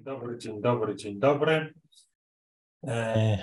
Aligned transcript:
Dzień 0.00 0.04
dobry, 0.04 0.38
dzień 0.38 0.60
dobry, 0.60 0.96
dzień 0.96 1.18
dobry. 1.18 1.74
E, 2.86 3.38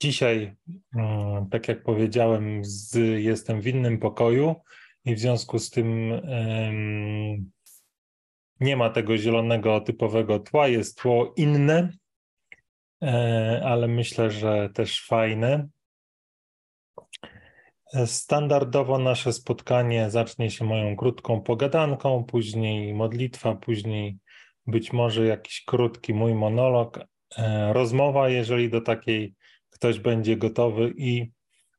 dzisiaj, 0.00 0.56
mm, 0.94 1.48
tak 1.48 1.68
jak 1.68 1.82
powiedziałem, 1.82 2.64
z, 2.64 2.94
jestem 3.22 3.60
w 3.60 3.66
innym 3.66 3.98
pokoju 3.98 4.54
i 5.04 5.14
w 5.14 5.18
związku 5.18 5.58
z 5.58 5.70
tym 5.70 6.12
nie 8.60 8.76
ma 8.76 8.90
tego 8.90 9.18
zielonego 9.18 9.80
typowego 9.80 10.38
tła, 10.38 10.68
jest 10.68 10.98
tło 10.98 11.34
inne, 11.36 11.92
e, 13.02 13.62
ale 13.64 13.88
myślę, 13.88 14.30
że 14.30 14.70
też 14.74 15.06
fajne. 15.06 15.68
Standardowo 18.06 18.98
nasze 18.98 19.32
spotkanie 19.32 20.10
zacznie 20.10 20.50
się 20.50 20.64
moją 20.64 20.96
krótką 20.96 21.40
pogadanką, 21.40 22.24
później 22.24 22.94
modlitwa, 22.94 23.54
później 23.54 24.18
być 24.68 24.92
może 24.92 25.26
jakiś 25.26 25.64
krótki 25.64 26.14
mój 26.14 26.34
monolog, 26.34 27.00
e, 27.36 27.72
rozmowa, 27.72 28.28
jeżeli 28.28 28.70
do 28.70 28.80
takiej 28.80 29.34
ktoś 29.70 29.98
będzie 29.98 30.36
gotowy 30.36 30.94
i 30.96 31.30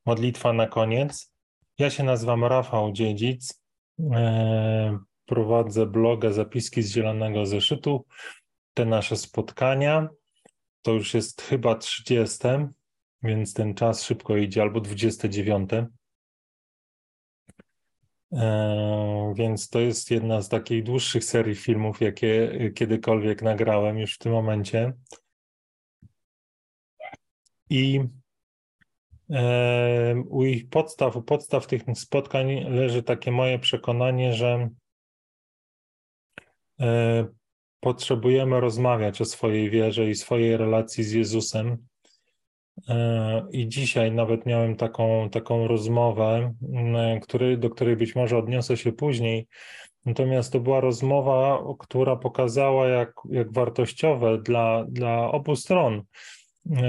modlitwa 0.06 0.52
na 0.52 0.66
koniec. 0.66 1.34
Ja 1.78 1.90
się 1.90 2.04
nazywam 2.04 2.44
Rafał 2.44 2.92
Dziedzic, 2.92 3.64
e, 4.12 4.98
prowadzę 5.26 5.86
bloga 5.86 6.32
Zapiski 6.32 6.82
z 6.82 6.92
Zielonego 6.92 7.46
Zeszytu. 7.46 8.06
Te 8.74 8.84
nasze 8.84 9.16
spotkania 9.16 10.08
to 10.82 10.92
już 10.92 11.14
jest 11.14 11.42
chyba 11.42 11.74
30, 11.74 12.38
więc 13.22 13.54
ten 13.54 13.74
czas 13.74 14.04
szybko 14.04 14.36
idzie, 14.36 14.62
albo 14.62 14.80
29. 14.80 15.70
E, 18.32 19.34
więc 19.36 19.68
to 19.68 19.80
jest 19.80 20.10
jedna 20.10 20.42
z 20.42 20.48
takich 20.48 20.82
dłuższych 20.82 21.24
serii 21.24 21.54
filmów, 21.54 22.00
jakie 22.00 22.50
kiedykolwiek 22.74 23.42
nagrałem 23.42 23.98
już 23.98 24.14
w 24.14 24.18
tym 24.18 24.32
momencie. 24.32 24.92
I 27.70 28.00
e, 29.30 30.14
u 30.28 30.44
ich 30.44 30.68
podstaw, 30.68 31.16
u 31.16 31.22
podstaw 31.22 31.66
tych 31.66 31.82
spotkań 31.94 32.64
leży 32.68 33.02
takie 33.02 33.32
moje 33.32 33.58
przekonanie, 33.58 34.34
że 34.34 34.68
e, 36.80 37.26
potrzebujemy 37.80 38.60
rozmawiać 38.60 39.20
o 39.20 39.24
swojej 39.24 39.70
wierze 39.70 40.10
i 40.10 40.14
swojej 40.14 40.56
relacji 40.56 41.04
z 41.04 41.12
Jezusem. 41.12 41.89
E, 42.88 43.46
I 43.52 43.68
dzisiaj 43.68 44.12
nawet 44.12 44.46
miałem 44.46 44.76
taką, 44.76 45.30
taką 45.30 45.68
rozmowę, 45.68 46.54
który, 47.22 47.56
do 47.56 47.70
której 47.70 47.96
być 47.96 48.16
może 48.16 48.38
odniosę 48.38 48.76
się 48.76 48.92
później. 48.92 49.46
Natomiast 50.04 50.52
to 50.52 50.60
była 50.60 50.80
rozmowa, 50.80 51.64
która 51.78 52.16
pokazała, 52.16 52.88
jak, 52.88 53.12
jak 53.30 53.52
wartościowe 53.52 54.38
dla, 54.38 54.84
dla 54.88 55.30
obu 55.30 55.56
stron 55.56 56.02
e, 56.76 56.82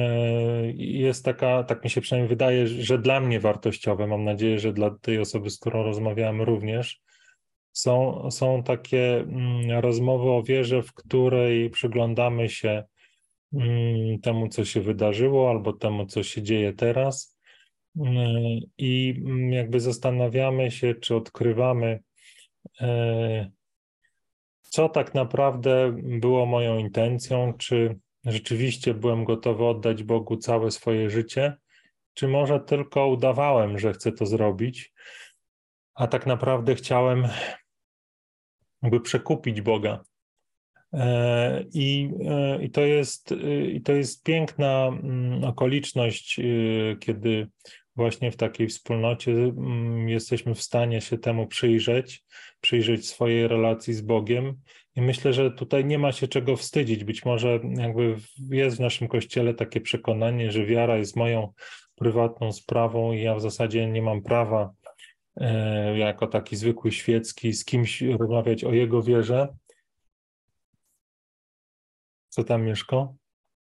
jest 0.76 1.26
taka, 1.26 1.64
tak 1.64 1.84
mi 1.84 1.90
się 1.90 2.02
przynajmniej 2.02 2.30
wydaje, 2.30 2.68
że 2.68 3.00
dla 3.00 3.20
mnie 3.20 3.40
wartościowe, 3.40 4.08
mam 4.08 4.24
nadzieję, 4.24 4.60
że 4.60 4.74
dla 4.74 4.90
tej 5.02 5.20
osoby, 5.20 5.50
z 5.50 5.60
którą 5.60 5.84
rozmawiałem 5.84 6.42
również, 6.42 7.02
są, 7.72 8.28
są 8.32 8.64
takie 8.64 9.26
rozmowy 9.70 10.30
o 10.30 10.44
wierze, 10.44 10.82
w 10.82 10.94
której 10.94 11.70
przyglądamy 11.70 12.50
się 12.50 12.84
temu, 14.24 14.48
co 14.50 14.66
się 14.66 14.82
wydarzyło, 14.82 15.50
albo 15.50 15.74
temu, 15.74 16.06
co 16.06 16.24
się 16.24 16.42
dzieje 16.42 16.74
teraz. 16.74 17.38
Mm, 18.00 18.60
I 18.78 19.22
mm, 19.26 19.54
jakby 19.54 19.80
zastanawiamy 19.80 20.72
się, 20.72 20.96
czy 20.96 21.16
odkrywamy, 21.16 22.00
e, 22.82 23.52
co 24.62 24.90
tak 24.90 25.14
naprawdę 25.14 25.94
było 26.02 26.46
moją 26.46 26.78
intencją, 26.78 27.54
czy 27.54 28.00
rzeczywiście 28.26 28.94
byłem 28.94 29.24
gotowy 29.24 29.66
oddać 29.66 30.04
Bogu 30.04 30.38
całe 30.38 30.72
swoje 30.72 31.10
życie, 31.10 31.54
czy 32.14 32.28
może 32.28 32.60
tylko 32.60 33.08
udawałem, 33.08 33.80
że 33.80 33.94
chcę 33.94 34.12
to 34.12 34.26
zrobić, 34.26 34.94
a 35.94 36.08
tak 36.08 36.26
naprawdę 36.26 36.76
chciałem 36.76 37.28
by 38.84 39.02
przekupić 39.02 39.62
Boga 39.62 40.04
I, 41.74 42.10
e, 42.28 42.64
i, 42.64 42.70
to 42.70 42.82
jest, 42.82 43.34
I 43.74 43.82
to 43.82 43.94
jest 43.94 44.24
piękna 44.24 44.88
mm, 44.88 45.44
okoliczność, 45.44 46.40
y, 46.40 46.98
kiedy 47.00 47.48
właśnie 47.96 48.32
w 48.32 48.38
takiej 48.38 48.68
wspólnocie 48.68 49.32
mm, 49.32 50.10
jesteśmy 50.10 50.56
w 50.56 50.62
stanie 50.62 51.02
się 51.02 51.18
temu 51.18 51.48
przyjrzeć, 51.48 52.24
przyjrzeć 52.62 53.08
swojej 53.08 53.48
relacji 53.48 53.94
z 53.94 54.02
Bogiem. 54.02 54.58
I 54.96 55.02
myślę, 55.02 55.34
że 55.34 55.52
tutaj 55.52 55.86
nie 55.86 56.00
ma 56.00 56.12
się 56.12 56.28
czego 56.28 56.56
wstydzić. 56.56 57.04
Być 57.04 57.26
może 57.26 57.60
jakby 57.78 58.16
jest 58.50 58.78
w 58.78 58.80
naszym 58.80 59.08
kościele 59.08 59.54
takie 59.54 59.82
przekonanie, 59.82 60.52
że 60.52 60.66
wiara 60.66 60.98
jest 60.98 61.16
moją 61.16 61.54
prywatną 61.96 62.52
sprawą 62.52 63.14
i 63.14 63.22
ja 63.22 63.36
w 63.36 63.42
zasadzie 63.42 63.88
nie 63.88 64.02
mam 64.02 64.22
prawa 64.22 64.72
e, 65.38 65.98
jako 65.98 66.28
taki 66.28 66.56
zwykły 66.56 66.92
świecki 66.92 67.54
z 67.54 67.66
kimś 67.66 68.02
rozmawiać 68.02 68.64
o 68.64 68.74
jego 68.74 69.02
wierze. 69.02 69.48
Co 72.32 72.44
tam 72.44 72.64
mieszka? 72.64 73.08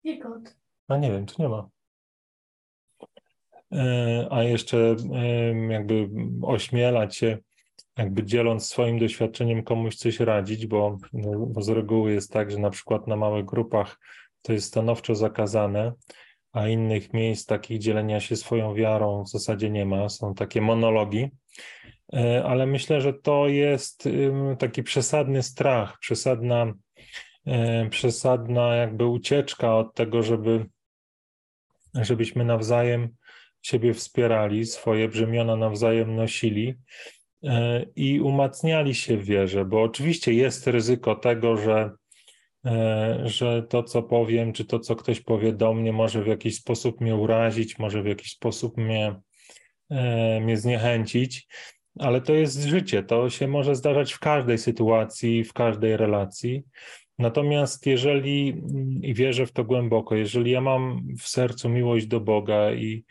Ikot. 0.04 0.56
A 0.88 0.96
nie 0.96 1.10
wiem, 1.10 1.26
czy 1.26 1.34
nie 1.38 1.48
ma. 1.48 1.68
E, 3.72 4.26
a 4.30 4.42
jeszcze 4.42 4.96
jakby 5.70 6.08
ośmielać 6.42 7.16
się, 7.16 7.38
jakby 7.96 8.24
dzieląc 8.24 8.66
swoim 8.66 8.98
doświadczeniem 8.98 9.62
komuś 9.62 9.96
coś 9.96 10.20
radzić, 10.20 10.66
bo, 10.66 10.98
no, 11.12 11.46
bo 11.46 11.62
z 11.62 11.68
reguły 11.68 12.12
jest 12.12 12.32
tak, 12.32 12.50
że 12.50 12.58
na 12.58 12.70
przykład 12.70 13.06
na 13.06 13.16
małych 13.16 13.44
grupach 13.44 14.00
to 14.42 14.52
jest 14.52 14.66
stanowczo 14.66 15.14
zakazane, 15.14 15.92
a 16.52 16.68
innych 16.68 17.12
miejsc 17.12 17.46
takich 17.46 17.78
dzielenia 17.78 18.20
się 18.20 18.36
swoją 18.36 18.74
wiarą 18.74 19.24
w 19.24 19.28
zasadzie 19.28 19.70
nie 19.70 19.86
ma. 19.86 20.08
Są 20.08 20.34
takie 20.34 20.60
monologi, 20.60 21.30
e, 22.14 22.44
ale 22.44 22.66
myślę, 22.66 23.00
że 23.00 23.12
to 23.12 23.48
jest 23.48 24.08
taki 24.58 24.82
przesadny 24.82 25.42
strach, 25.42 25.98
przesadna 25.98 26.74
przesadna 27.90 28.74
jakby 28.74 29.06
ucieczka 29.06 29.76
od 29.76 29.94
tego, 29.94 30.22
żeby, 30.22 30.66
żebyśmy 31.94 32.44
nawzajem 32.44 33.08
siebie 33.64 33.94
wspierali, 33.94 34.66
swoje 34.66 35.08
brzemiona 35.08 35.56
nawzajem 35.56 36.16
nosili 36.16 36.74
e, 37.44 37.82
i 37.96 38.20
umacniali 38.20 38.94
się 38.94 39.16
w 39.16 39.24
wierze, 39.24 39.64
bo 39.64 39.82
oczywiście 39.82 40.32
jest 40.32 40.66
ryzyko 40.66 41.14
tego, 41.14 41.56
że, 41.56 41.90
e, 42.66 43.20
że 43.24 43.62
to, 43.62 43.82
co 43.82 44.02
powiem, 44.02 44.52
czy 44.52 44.64
to, 44.64 44.78
co 44.78 44.96
ktoś 44.96 45.20
powie 45.20 45.52
do 45.52 45.74
mnie, 45.74 45.92
może 45.92 46.22
w 46.22 46.26
jakiś 46.26 46.56
sposób 46.56 47.00
mnie 47.00 47.16
urazić, 47.16 47.78
może 47.78 48.02
w 48.02 48.06
jakiś 48.06 48.32
sposób 48.32 48.76
mnie, 48.76 49.14
mnie 50.40 50.56
zniechęcić, 50.56 51.48
ale 51.98 52.20
to 52.20 52.32
jest 52.32 52.62
życie, 52.62 53.02
to 53.02 53.30
się 53.30 53.48
może 53.48 53.74
zdarzać 53.74 54.12
w 54.12 54.18
każdej 54.18 54.58
sytuacji, 54.58 55.44
w 55.44 55.52
każdej 55.52 55.96
relacji. 55.96 56.64
Natomiast 57.18 57.86
jeżeli, 57.86 58.62
i 59.02 59.14
wierzę 59.14 59.46
w 59.46 59.52
to 59.52 59.64
głęboko, 59.64 60.14
jeżeli 60.14 60.50
ja 60.50 60.60
mam 60.60 61.06
w 61.20 61.28
sercu 61.28 61.68
miłość 61.68 62.06
do 62.06 62.20
Boga 62.20 62.72
i, 62.72 63.04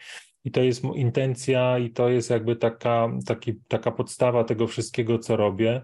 i 0.44 0.52
to 0.52 0.62
jest 0.62 0.84
intencja, 0.84 1.80
i 1.80 1.90
to 1.90 2.10
jest 2.10 2.30
jakby 2.30 2.56
taka, 2.56 3.10
taki, 3.26 3.54
taka 3.68 3.92
podstawa 3.92 4.44
tego 4.44 4.68
wszystkiego, 4.68 5.20
co 5.20 5.36
robię, 5.36 5.82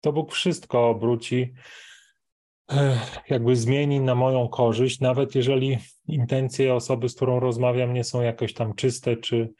to 0.00 0.12
Bóg 0.12 0.32
wszystko 0.32 0.88
obróci, 0.88 1.52
jakby 3.30 3.56
zmieni 3.56 4.00
na 4.00 4.14
moją 4.14 4.48
korzyść, 4.48 5.00
nawet 5.00 5.34
jeżeli 5.34 5.78
intencje 6.08 6.74
osoby, 6.74 7.08
z 7.08 7.14
którą 7.14 7.40
rozmawiam, 7.40 7.94
nie 7.94 8.04
są 8.04 8.22
jakoś 8.22 8.54
tam 8.54 8.74
czyste 8.74 9.16
czy, 9.16 9.52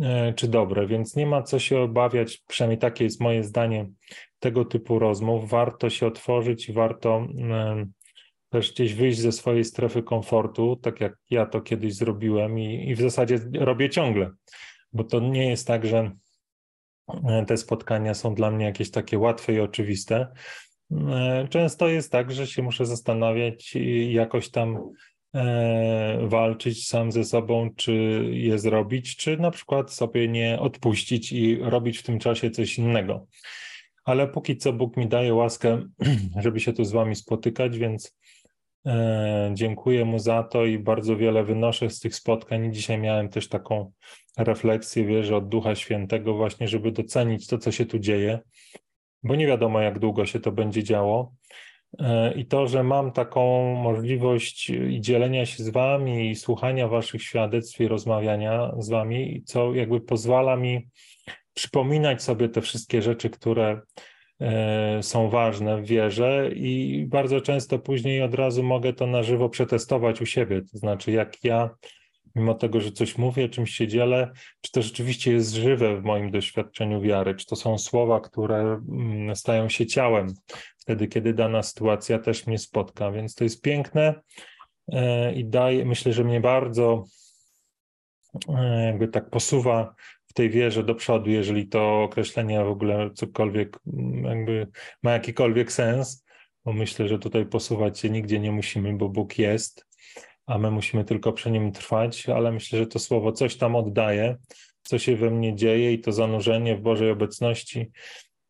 e, 0.00 0.32
czy 0.32 0.48
dobre, 0.48 0.86
więc 0.86 1.16
nie 1.16 1.26
ma 1.26 1.42
co 1.42 1.58
się 1.58 1.80
obawiać, 1.80 2.42
przynajmniej 2.48 2.78
takie 2.78 3.04
jest 3.04 3.20
moje 3.20 3.44
zdanie, 3.44 3.90
tego 4.38 4.64
typu 4.64 4.98
rozmów. 4.98 5.50
Warto 5.50 5.90
się 5.90 6.06
otworzyć, 6.06 6.72
warto 6.72 7.26
też 8.48 8.72
gdzieś 8.72 8.94
wyjść 8.94 9.18
ze 9.18 9.32
swojej 9.32 9.64
strefy 9.64 10.02
komfortu, 10.02 10.76
tak 10.76 11.00
jak 11.00 11.16
ja 11.30 11.46
to 11.46 11.60
kiedyś 11.60 11.94
zrobiłem 11.94 12.58
i, 12.58 12.88
i 12.90 12.94
w 12.94 13.00
zasadzie 13.00 13.38
robię 13.54 13.90
ciągle, 13.90 14.30
bo 14.92 15.04
to 15.04 15.20
nie 15.20 15.48
jest 15.48 15.66
tak, 15.66 15.86
że 15.86 16.10
te 17.46 17.56
spotkania 17.56 18.14
są 18.14 18.34
dla 18.34 18.50
mnie 18.50 18.64
jakieś 18.64 18.90
takie 18.90 19.18
łatwe 19.18 19.52
i 19.52 19.60
oczywiste. 19.60 20.28
Często 21.50 21.88
jest 21.88 22.12
tak, 22.12 22.32
że 22.32 22.46
się 22.46 22.62
muszę 22.62 22.86
zastanawiać 22.86 23.76
i 23.76 24.12
jakoś 24.12 24.50
tam 24.50 24.78
e, 25.34 26.18
walczyć 26.28 26.86
sam 26.86 27.12
ze 27.12 27.24
sobą, 27.24 27.70
czy 27.76 27.92
je 28.32 28.58
zrobić, 28.58 29.16
czy 29.16 29.36
na 29.36 29.50
przykład 29.50 29.92
sobie 29.92 30.28
nie 30.28 30.58
odpuścić 30.60 31.32
i 31.32 31.56
robić 31.56 31.98
w 31.98 32.02
tym 32.02 32.18
czasie 32.18 32.50
coś 32.50 32.78
innego 32.78 33.26
ale 34.08 34.28
póki 34.28 34.56
co 34.56 34.72
Bóg 34.72 34.96
mi 34.96 35.06
daje 35.06 35.34
łaskę, 35.34 35.82
żeby 36.44 36.60
się 36.60 36.72
tu 36.72 36.84
z 36.84 36.92
Wami 36.92 37.14
spotykać, 37.14 37.78
więc 37.78 38.16
e, 38.86 39.50
dziękuję 39.54 40.04
Mu 40.04 40.18
za 40.18 40.42
to 40.42 40.64
i 40.64 40.78
bardzo 40.78 41.16
wiele 41.16 41.44
wynoszę 41.44 41.90
z 41.90 42.00
tych 42.00 42.14
spotkań. 42.14 42.72
Dzisiaj 42.72 42.98
miałem 42.98 43.28
też 43.28 43.48
taką 43.48 43.92
refleksję, 44.38 45.04
wierzę, 45.04 45.36
od 45.36 45.48
Ducha 45.48 45.74
Świętego, 45.74 46.34
właśnie, 46.34 46.68
żeby 46.68 46.92
docenić 46.92 47.46
to, 47.46 47.58
co 47.58 47.72
się 47.72 47.86
tu 47.86 47.98
dzieje, 47.98 48.38
bo 49.22 49.34
nie 49.34 49.46
wiadomo, 49.46 49.80
jak 49.80 49.98
długo 49.98 50.26
się 50.26 50.40
to 50.40 50.52
będzie 50.52 50.84
działo. 50.84 51.32
E, 51.98 52.34
I 52.34 52.46
to, 52.46 52.66
że 52.66 52.84
mam 52.84 53.12
taką 53.12 53.74
możliwość 53.74 54.70
i 54.70 55.00
dzielenia 55.00 55.46
się 55.46 55.62
z 55.62 55.68
Wami, 55.68 56.30
i 56.30 56.34
słuchania 56.34 56.88
Waszych 56.88 57.22
świadectw, 57.22 57.80
i 57.80 57.88
rozmawiania 57.88 58.72
z 58.78 58.88
Wami, 58.88 59.42
co 59.46 59.74
jakby 59.74 60.00
pozwala 60.00 60.56
mi 60.56 60.88
przypominać 61.58 62.22
sobie 62.22 62.48
te 62.48 62.60
wszystkie 62.60 63.02
rzeczy, 63.02 63.30
które 63.30 63.80
e, 64.40 65.02
są 65.02 65.30
ważne 65.30 65.82
w 65.82 65.86
wierze, 65.86 66.50
i 66.54 67.04
bardzo 67.08 67.40
często 67.40 67.78
później 67.78 68.22
od 68.22 68.34
razu 68.34 68.62
mogę 68.62 68.92
to 68.92 69.06
na 69.06 69.22
żywo 69.22 69.48
przetestować 69.48 70.20
u 70.20 70.26
siebie. 70.26 70.62
To 70.72 70.78
znaczy, 70.78 71.12
jak 71.12 71.44
ja 71.44 71.70
mimo 72.34 72.54
tego, 72.54 72.80
że 72.80 72.92
coś 72.92 73.18
mówię, 73.18 73.48
czymś 73.48 73.70
się 73.70 73.88
dzielę, 73.88 74.32
czy 74.60 74.72
to 74.72 74.82
rzeczywiście 74.82 75.32
jest 75.32 75.54
żywe 75.54 76.00
w 76.00 76.04
moim 76.04 76.30
doświadczeniu 76.30 77.00
wiary, 77.00 77.34
czy 77.34 77.46
to 77.46 77.56
są 77.56 77.78
słowa, 77.78 78.20
które 78.20 78.80
mm, 78.88 79.36
stają 79.36 79.68
się 79.68 79.86
ciałem 79.86 80.34
wtedy, 80.78 81.08
kiedy 81.08 81.34
dana 81.34 81.62
sytuacja 81.62 82.18
też 82.18 82.46
mnie 82.46 82.58
spotka. 82.58 83.10
Więc 83.10 83.34
to 83.34 83.44
jest 83.44 83.62
piękne 83.62 84.14
e, 84.92 85.32
i 85.34 85.44
daje, 85.44 85.84
myślę, 85.84 86.12
że 86.12 86.24
mnie 86.24 86.40
bardzo 86.40 87.04
e, 88.48 88.84
jakby 88.86 89.08
tak 89.08 89.30
posuwa 89.30 89.94
w 90.28 90.32
tej 90.32 90.50
wierze 90.50 90.84
do 90.84 90.94
przodu, 90.94 91.30
jeżeli 91.30 91.68
to 91.68 92.02
określenie 92.02 92.64
w 92.64 92.68
ogóle 92.68 93.10
cokolwiek 93.14 93.78
mm, 93.86 94.24
jakby 94.24 94.66
ma 95.02 95.12
jakikolwiek 95.12 95.72
sens, 95.72 96.24
bo 96.64 96.72
myślę, 96.72 97.08
że 97.08 97.18
tutaj 97.18 97.46
posuwać 97.46 97.98
się 97.98 98.10
nigdzie 98.10 98.40
nie 98.40 98.52
musimy, 98.52 98.96
bo 98.96 99.08
Bóg 99.08 99.38
jest 99.38 99.88
a 100.48 100.58
my 100.58 100.70
musimy 100.70 101.04
tylko 101.04 101.32
przy 101.32 101.50
nim 101.50 101.72
trwać, 101.72 102.28
ale 102.28 102.52
myślę, 102.52 102.78
że 102.78 102.86
to 102.86 102.98
słowo 102.98 103.32
coś 103.32 103.56
tam 103.56 103.76
oddaje, 103.76 104.36
co 104.82 104.98
się 104.98 105.16
we 105.16 105.30
mnie 105.30 105.56
dzieje 105.56 105.92
i 105.92 106.00
to 106.00 106.12
zanurzenie 106.12 106.76
w 106.76 106.80
Bożej 106.80 107.10
obecności, 107.10 107.90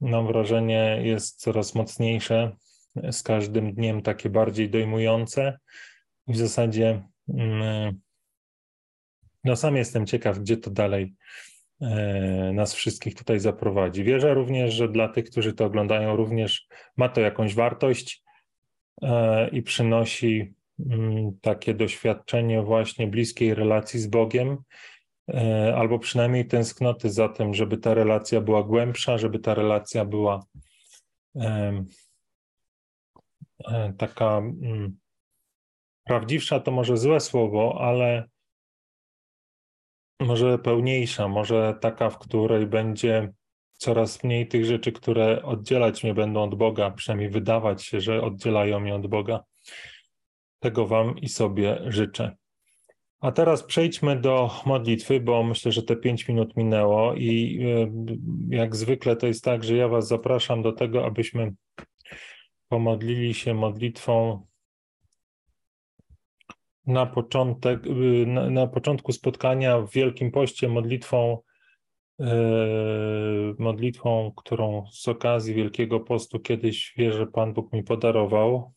mam 0.01 0.27
wrażenie, 0.27 1.01
jest 1.03 1.41
coraz 1.41 1.75
mocniejsze, 1.75 2.57
z 3.11 3.23
każdym 3.23 3.75
dniem 3.75 4.03
takie 4.03 4.31
bardziej 4.31 4.71
dojmujące. 4.71 5.59
W 6.29 6.37
zasadzie 6.37 7.03
mm, 7.29 8.01
no 9.45 9.57
sam 9.57 9.77
jestem 9.77 10.07
ciekaw, 10.07 10.39
gdzie 10.39 10.57
to 10.57 10.71
dalej 10.71 11.15
nas 12.53 12.75
wszystkich 12.75 13.15
tutaj 13.15 13.41
zaprowadzi. 13.41 14.05
Wierzę 14.05 14.35
również, 14.35 14.75
że 14.75 14.89
dla 14.89 15.09
tych, 15.09 15.31
którzy 15.31 15.53
to 15.53 15.65
oglądają, 15.65 16.17
również 16.17 16.67
ma 16.97 17.09
to 17.09 17.21
jakąś 17.21 17.55
wartość 17.55 18.23
e, 19.03 19.49
i 19.49 19.63
przynosi 19.63 20.55
Mm, 20.87 21.39
takie 21.41 21.75
doświadczenie 21.75 22.63
właśnie 22.63 23.07
bliskiej 23.07 23.55
relacji 23.55 24.01
z 24.01 24.07
Bogiem, 24.07 24.59
e, 25.29 25.75
albo 25.77 25.99
przynajmniej 25.99 26.47
tęsknoty 26.47 27.11
za 27.11 27.29
tym, 27.29 27.55
żeby 27.55 27.79
ta 27.79 27.95
relacja 27.95 28.41
była 28.41 28.63
głębsza, 28.63 29.19
żeby 29.19 29.39
ta 29.39 29.55
relacja 29.55 30.05
była 30.05 30.47
e, 31.37 31.85
taka 33.99 34.39
mm, 34.39 34.99
prawdziwsza, 36.05 36.61
to 36.61 36.71
może 36.71 36.97
złe 36.97 37.21
słowo, 37.21 37.79
ale 37.81 38.29
może 40.21 40.59
pełniejsza, 40.59 41.29
może 41.29 41.79
taka, 41.81 42.11
w 42.11 42.19
której 42.19 42.67
będzie 42.67 43.33
coraz 43.73 44.25
mniej 44.25 44.49
tych 44.49 44.65
rzeczy, 44.65 44.93
które 44.93 45.43
oddzielać 45.43 46.05
mnie 46.05 46.15
będą 46.15 46.43
od 46.43 46.55
Boga, 46.55 46.91
przynajmniej 46.91 47.31
wydawać 47.31 47.85
się, 47.85 48.01
że 48.01 48.23
oddzielają 48.23 48.81
mnie 48.81 48.95
od 48.95 49.07
Boga. 49.07 49.45
Tego 50.59 50.87
Wam 50.87 51.19
i 51.19 51.29
sobie 51.29 51.79
życzę. 51.87 52.37
A 53.21 53.33
teraz 53.33 53.63
przejdźmy 53.63 54.21
do 54.21 54.51
modlitwy, 54.67 55.21
bo 55.21 55.43
myślę, 55.43 55.73
że 55.73 55.83
te 55.83 55.97
pięć 55.97 56.29
minut 56.29 56.57
minęło 56.57 57.15
i 57.15 57.61
e, 57.65 57.93
jak 58.57 58.77
zwykle 58.77 59.17
to 59.17 59.27
jest 59.27 59.45
tak, 59.45 59.65
że 59.65 59.77
ja 59.77 59.89
Was 59.89 60.09
zapraszam 60.09 60.63
do 60.63 60.73
tego, 60.73 61.07
abyśmy 61.07 61.55
pomodlili 62.69 63.35
się 63.35 63.55
modlitwą 63.55 64.47
na, 66.89 67.07
początek, 67.07 67.87
y, 67.87 68.27
na, 68.27 68.51
na 68.51 68.67
początku 68.67 69.13
spotkania 69.13 69.81
w 69.81 69.91
Wielkim 69.91 70.31
Poście, 70.31 70.69
modlitwą, 70.69 71.39
yy, 72.19 72.27
modlitwą, 73.59 74.33
którą 74.37 74.87
z 74.93 75.09
okazji 75.09 75.55
Wielkiego 75.55 76.01
Postu 76.01 76.41
kiedyś 76.41 76.95
wierzę 76.97 77.27
Pan 77.27 77.53
Bóg 77.53 77.73
mi 77.73 77.83
podarował 77.83 78.73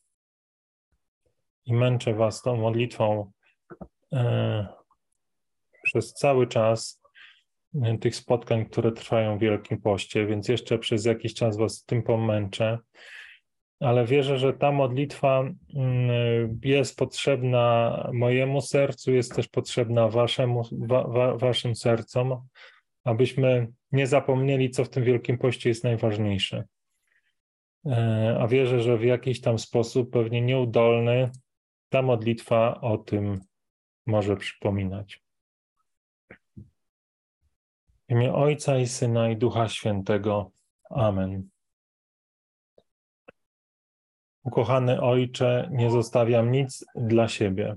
i 1.65 1.73
męczę 1.73 2.13
Was 2.13 2.41
tą 2.41 2.57
modlitwą 2.57 3.31
e, 4.13 4.67
przez 5.83 6.13
cały 6.13 6.47
czas 6.47 7.01
e, 7.83 7.97
tych 7.97 8.15
spotkań, 8.15 8.65
które 8.65 8.91
trwają 8.91 9.37
w 9.37 9.41
Wielkim 9.41 9.81
Poście, 9.81 10.25
więc 10.25 10.47
jeszcze 10.47 10.79
przez 10.79 11.05
jakiś 11.05 11.33
czas 11.33 11.57
Was 11.57 11.85
tym 11.85 12.03
pomęczę. 12.03 12.79
Ale 13.81 14.05
wierzę, 14.05 14.37
że 14.37 14.53
ta 14.53 14.71
modlitwa 14.71 15.43
mm, 15.75 16.59
jest 16.63 16.97
potrzebna 16.97 18.09
mojemu 18.13 18.61
sercu, 18.61 19.11
jest 19.11 19.35
też 19.35 19.47
potrzebna 19.47 20.07
waszemu, 20.07 20.63
wa, 20.71 21.07
wa, 21.07 21.37
Waszym 21.37 21.75
sercom, 21.75 22.47
abyśmy 23.03 23.67
nie 23.91 24.07
zapomnieli, 24.07 24.69
co 24.69 24.85
w 24.85 24.89
tym 24.89 25.03
Wielkim 25.03 25.37
Poście 25.37 25.69
jest 25.69 25.83
najważniejsze. 25.83 26.63
E, 27.85 28.37
a 28.39 28.47
wierzę, 28.47 28.79
że 28.79 28.97
w 28.97 29.03
jakiś 29.03 29.41
tam 29.41 29.59
sposób, 29.59 30.11
pewnie 30.11 30.41
nieudolny, 30.41 31.31
ta 31.89 32.01
modlitwa 32.01 32.81
o 32.81 32.97
tym 32.97 33.39
może 34.05 34.37
przypominać. 34.37 35.23
W 38.09 38.11
imię 38.11 38.33
Ojca 38.33 38.77
i 38.77 38.87
Syna 38.87 39.29
i 39.29 39.37
Ducha 39.37 39.69
Świętego. 39.69 40.51
Amen. 40.89 41.49
Ukochany 44.43 45.01
Ojcze, 45.01 45.69
nie 45.71 45.91
zostawiam 45.91 46.51
nic 46.51 46.85
dla 46.95 47.27
siebie. 47.27 47.75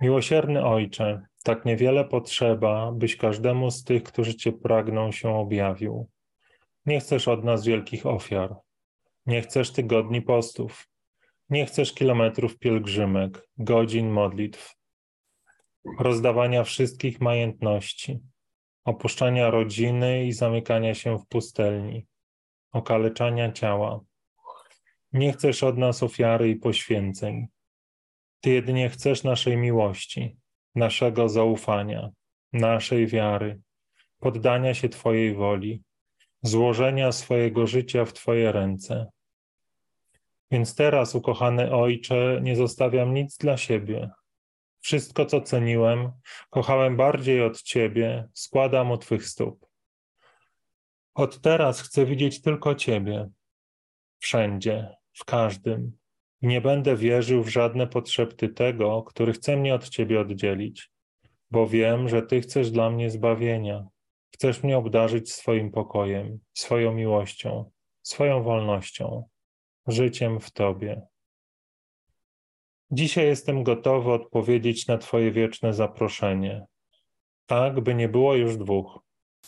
Miłosierny 0.00 0.64
Ojcze, 0.64 1.26
tak 1.44 1.64
niewiele 1.64 2.04
potrzeba, 2.04 2.92
byś 2.92 3.16
każdemu 3.16 3.70
z 3.70 3.84
tych, 3.84 4.02
którzy 4.02 4.34
Cię 4.34 4.52
pragną, 4.52 5.12
się 5.12 5.34
objawił. 5.34 6.08
Nie 6.86 7.00
chcesz 7.00 7.28
od 7.28 7.44
nas 7.44 7.64
wielkich 7.64 8.06
ofiar. 8.06 8.56
Nie 9.26 9.42
chcesz 9.42 9.72
tygodni 9.72 10.22
postów. 10.22 10.88
Nie 11.50 11.66
chcesz 11.66 11.92
kilometrów 11.92 12.58
pielgrzymek, 12.58 13.48
godzin 13.58 14.10
modlitw, 14.10 14.76
rozdawania 15.98 16.64
wszystkich 16.64 17.20
majątności, 17.20 18.20
opuszczania 18.84 19.50
rodziny 19.50 20.24
i 20.24 20.32
zamykania 20.32 20.94
się 20.94 21.18
w 21.18 21.26
pustelni, 21.26 22.06
okaleczania 22.72 23.52
ciała. 23.52 24.00
Nie 25.12 25.32
chcesz 25.32 25.62
od 25.62 25.78
nas 25.78 26.02
ofiary 26.02 26.50
i 26.50 26.56
poświęceń. 26.56 27.46
Ty 28.40 28.50
jedynie 28.50 28.88
chcesz 28.88 29.22
naszej 29.22 29.56
miłości, 29.56 30.36
naszego 30.74 31.28
zaufania, 31.28 32.10
naszej 32.52 33.06
wiary, 33.06 33.60
poddania 34.18 34.74
się 34.74 34.88
Twojej 34.88 35.34
woli, 35.34 35.82
złożenia 36.42 37.12
swojego 37.12 37.66
życia 37.66 38.04
w 38.04 38.12
Twoje 38.12 38.52
ręce 38.52 39.10
więc 40.50 40.74
teraz, 40.74 41.14
ukochany 41.14 41.74
Ojcze, 41.74 42.38
nie 42.42 42.56
zostawiam 42.56 43.14
nic 43.14 43.36
dla 43.36 43.56
siebie. 43.56 44.10
Wszystko, 44.80 45.26
co 45.26 45.40
ceniłem, 45.40 46.12
kochałem 46.50 46.96
bardziej 46.96 47.42
od 47.42 47.62
Ciebie, 47.62 48.28
składam 48.34 48.90
u 48.90 48.98
Twych 48.98 49.26
stóp. 49.26 49.66
Od 51.14 51.40
teraz 51.40 51.80
chcę 51.80 52.06
widzieć 52.06 52.42
tylko 52.42 52.74
Ciebie, 52.74 53.28
wszędzie, 54.18 54.96
w 55.12 55.24
każdym. 55.24 55.92
Nie 56.42 56.60
będę 56.60 56.96
wierzył 56.96 57.42
w 57.42 57.48
żadne 57.48 57.86
potrzeby 57.86 58.48
tego, 58.48 59.02
który 59.02 59.32
chce 59.32 59.56
mnie 59.56 59.74
od 59.74 59.88
Ciebie 59.88 60.20
oddzielić, 60.20 60.90
bo 61.50 61.66
wiem, 61.66 62.08
że 62.08 62.22
Ty 62.22 62.40
chcesz 62.40 62.70
dla 62.70 62.90
mnie 62.90 63.10
zbawienia. 63.10 63.86
Chcesz 64.34 64.62
mnie 64.62 64.78
obdarzyć 64.78 65.32
swoim 65.32 65.70
pokojem, 65.70 66.38
swoją 66.54 66.94
miłością, 66.94 67.70
swoją 68.02 68.42
wolnością 68.42 69.28
życiem 69.86 70.40
w 70.40 70.50
Tobie. 70.50 71.02
Dzisiaj 72.90 73.26
jestem 73.26 73.62
gotowy 73.62 74.12
odpowiedzieć 74.12 74.86
na 74.86 74.98
Twoje 74.98 75.32
wieczne 75.32 75.74
zaproszenie, 75.74 76.66
tak 77.46 77.80
by 77.80 77.94
nie 77.94 78.08
było 78.08 78.34
już 78.34 78.56
dwóch, 78.56 79.00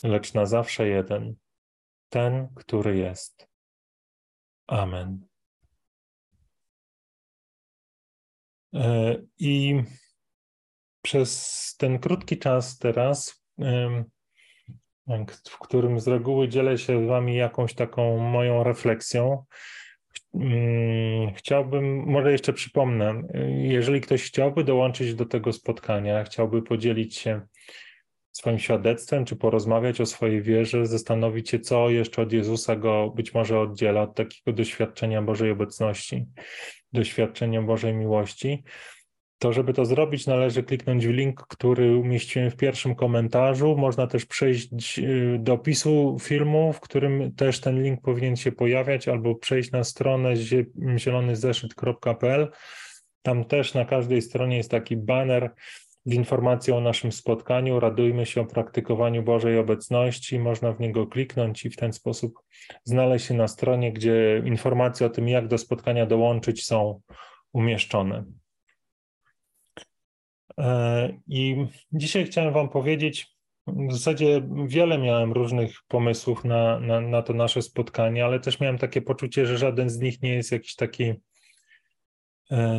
lecz 0.03 0.35
na 0.35 0.47
zawsze 0.47 0.89
jeden, 0.89 1.35
ten, 2.09 2.49
który 2.55 2.97
jest. 2.97 3.49
Amen. 4.67 5.32
I 9.39 9.83
przez 11.03 11.75
ten 11.79 11.99
krótki 11.99 12.39
czas 12.39 12.79
teraz, 12.79 13.45
w 15.51 15.59
którym 15.59 16.01
z 16.01 16.09
reguły 16.09 16.49
dzielę 16.49 16.79
się 16.79 17.05
z 17.05 17.09
Wami 17.09 17.37
jakąś 17.37 17.75
taką 17.75 18.19
moją 18.19 18.65
refleksją, 18.65 19.45
chciałbym, 21.37 22.05
może 22.07 22.33
jeszcze 22.33 22.53
przypomnę, 22.53 23.23
jeżeli 23.59 24.01
ktoś 24.01 24.23
chciałby 24.23 24.65
dołączyć 24.65 25.15
do 25.15 25.27
tego 25.27 25.53
spotkania, 25.53 26.25
chciałby 26.25 26.63
podzielić 26.63 27.17
się 27.17 27.41
swoim 28.33 28.59
świadectwem, 28.59 29.25
czy 29.25 29.37
porozmawiać 29.37 30.01
o 30.01 30.07
swojej 30.07 30.43
wierze, 30.43 30.87
zastanowić 30.87 31.51
się, 31.51 31.59
co 31.59 31.91
jeszcze 31.91 32.23
od 32.23 32.33
Jezusa 32.33 32.77
go 32.77 33.13
być 33.17 33.35
może 33.35 33.61
oddziela 33.61 34.03
od 34.03 34.15
takiego 34.15 34.57
doświadczenia 34.57 35.23
Bożej 35.23 35.51
obecności, 35.51 36.25
doświadczenia 36.93 37.63
Bożej 37.63 37.95
miłości. 37.95 38.65
To, 39.39 39.53
żeby 39.53 39.73
to 39.73 39.85
zrobić, 39.85 40.27
należy 40.27 40.63
kliknąć 40.63 41.07
w 41.07 41.11
link, 41.11 41.47
który 41.49 41.97
umieściłem 41.97 42.51
w 42.51 42.57
pierwszym 42.57 42.95
komentarzu. 42.95 43.77
Można 43.77 44.07
też 44.07 44.27
przejść 44.27 44.99
y, 44.99 45.37
do 45.41 45.53
opisu 45.53 46.17
filmu, 46.21 46.73
w 46.73 46.81
którym 46.81 47.35
też 47.35 47.61
ten 47.61 47.83
link 47.83 48.01
powinien 48.01 48.37
się 48.37 48.53
pojawiać, 48.53 49.09
albo 49.09 49.35
przejść 49.35 49.71
na 49.71 49.85
stronę 49.85 50.35
zielonyzeszyt.pl. 50.97 52.51
Tam 53.23 53.45
też 53.45 53.75
na 53.75 53.85
każdej 53.85 54.23
stronie 54.23 54.57
jest 54.57 54.71
taki 54.71 54.97
banner 54.97 55.55
z 56.05 56.13
informacją 56.15 56.77
o 56.77 56.81
naszym 56.81 57.13
spotkaniu. 57.13 57.81
Radujmy 57.81 58.27
się 58.27 58.41
o 58.41 58.45
praktykowaniu 58.45 59.23
Bożej 59.23 59.59
obecności. 59.59 60.39
Można 60.39 60.73
w 60.73 60.81
niego 60.81 61.07
kliknąć 61.07 61.65
i 61.65 61.71
w 61.71 61.77
ten 61.77 61.93
sposób 61.93 62.35
znaleźć 62.85 63.27
się 63.27 63.35
na 63.35 63.49
stronie, 63.49 63.93
gdzie 63.93 64.43
informacje 64.45 65.07
o 65.07 65.11
tym, 65.11 65.29
jak 65.29 65.49
do 65.49 65.59
spotkania 65.59 66.07
dołączyć, 66.07 66.65
są 66.65 67.01
umieszczone. 67.53 68.25
E, 70.59 71.09
I 71.29 71.67
dzisiaj 71.93 72.25
chciałem 72.25 72.55
Wam 72.55 72.69
powiedzieć, 72.69 73.33
w 73.67 73.93
zasadzie 73.93 74.43
wiele 74.67 74.99
miałem 74.99 75.33
różnych 75.33 75.77
pomysłów 75.89 76.45
na, 76.45 76.81
na, 76.81 77.01
na 77.01 77.23
to 77.23 77.33
nasze 77.33 77.63
spotkanie, 77.63 78.25
ale 78.25 78.41
też 78.41 78.61
miałem 78.61 78.79
takie 78.79 79.03
poczucie, 79.03 79.47
że 79.47 79.59
żaden 79.59 79.91
z 79.91 79.99
nich 79.99 80.23
nie 80.23 80.35
jest 80.35 80.53
jakiś 80.53 80.75
taki 80.75 81.15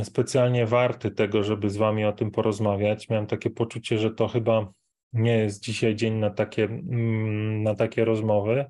specjalnie 0.04 0.66
warty 0.66 1.12
tego, 1.12 1.44
żeby 1.44 1.70
z 1.70 1.78
Wami 1.78 2.06
o 2.06 2.14
tym 2.14 2.32
porozmawiać. 2.32 3.10
Miałem 3.10 3.28
takie 3.28 3.50
poczucie, 3.50 3.98
że 3.98 4.12
to 4.12 4.28
chyba 4.28 4.74
nie 5.14 5.38
jest 5.38 5.64
dzisiaj 5.64 5.96
dzień 5.96 6.14
na 6.14 6.30
takie, 6.30 6.64
mm, 6.64 7.64
na 7.64 7.76
takie 7.76 8.06
rozmowy. 8.06 8.66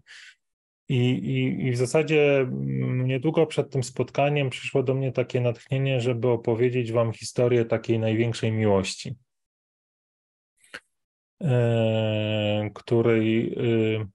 I, 0.89 0.97
i, 1.09 1.67
I 1.67 1.71
w 1.71 1.77
zasadzie 1.77 2.39
mm, 2.39 3.07
niedługo 3.07 3.45
przed 3.45 3.71
tym 3.71 3.83
spotkaniem 3.83 4.49
przyszło 4.49 4.83
do 4.83 4.93
mnie 4.93 5.11
takie 5.11 5.41
natchnienie, 5.41 6.01
żeby 6.01 6.27
opowiedzieć 6.27 6.91
Wam 6.91 7.13
historię 7.13 7.65
takiej 7.65 7.99
największej 7.99 8.51
miłości, 8.51 9.15
e, 11.41 12.69
której, 12.73 13.53
e, 13.53 14.01
e, 14.01 14.05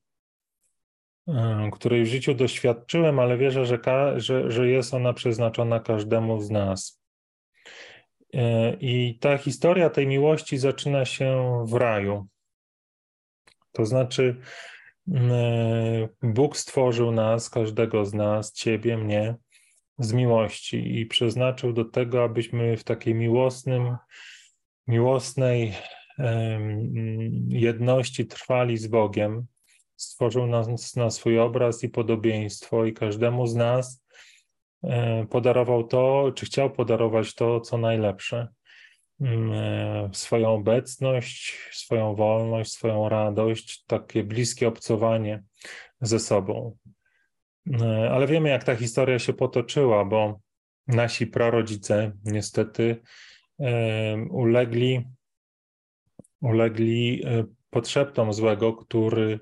której 1.73 2.05
w 2.05 2.09
życiu 2.09 2.35
doświadczyłem, 2.35 3.19
ale 3.19 3.39
wierzę, 3.39 3.67
że, 3.67 3.79
że, 4.17 4.51
że 4.51 4.69
jest 4.69 4.95
ona 4.95 5.13
przeznaczona 5.13 5.81
każdemu 5.81 6.41
z 6.41 6.51
nas. 6.51 7.03
E, 8.35 8.75
I 8.81 9.19
ta 9.21 9.39
historia 9.39 9.91
tej 9.91 10.07
miłości 10.07 10.59
zaczyna 10.59 11.05
się 11.05 11.63
w 11.67 11.73
raju. 11.73 12.27
To 13.73 13.87
znaczy, 13.87 14.37
E, 15.15 16.09
Bóg 16.23 16.57
stworzył 16.57 17.13
nas, 17.13 17.51
każdego 17.51 18.05
z 18.05 18.15
nas, 18.15 18.53
ciebie, 18.53 18.97
mnie, 18.97 19.35
z 19.99 20.13
miłości 20.13 20.99
i 21.01 21.07
przeznaczył 21.07 21.73
do 21.73 21.85
tego, 21.85 22.25
abyśmy 22.25 22.77
w 22.77 22.85
takiej 22.85 23.15
miłosnym, 23.15 23.97
miłosnej 24.87 25.75
jedności 27.49 28.27
trwali 28.27 28.79
z 28.79 28.87
Bogiem. 28.87 29.47
Stworzył 29.99 30.47
nas 30.47 30.97
na 30.97 31.11
swój 31.11 31.39
obraz 31.39 31.85
i 31.85 31.89
podobieństwo, 31.89 32.85
i 32.85 32.93
każdemu 32.93 33.47
z 33.47 33.55
nas 33.55 34.05
e, 34.83 35.27
podarował 35.27 35.85
to, 35.85 36.33
czy 36.35 36.47
chciał 36.47 36.71
podarować 36.71 37.35
to, 37.35 37.61
co 37.61 37.79
najlepsze. 37.79 38.49
Mm, 39.21 39.53
e, 39.53 40.11
swoją 40.13 40.55
obecność, 40.55 41.69
swoją 41.73 42.15
wolność, 42.15 42.73
swoją 42.73 43.09
radość, 43.09 43.85
takie 43.87 44.25
bliskie 44.25 44.69
obcowanie 44.69 45.43
ze 46.01 46.19
sobą. 46.19 46.77
E, 47.81 48.11
ale 48.11 48.27
wiemy, 48.27 48.49
jak 48.49 48.65
ta 48.65 48.77
historia 48.77 49.19
się 49.19 49.33
potoczyła, 49.33 50.05
bo 50.05 50.41
nasi 50.87 51.27
prarodzice 51.27 52.13
niestety 52.25 53.03
ulegli, 54.31 55.05
ulegli 56.41 57.25
podszeptom 57.71 58.33
złego, 58.33 58.73
który, 58.73 59.41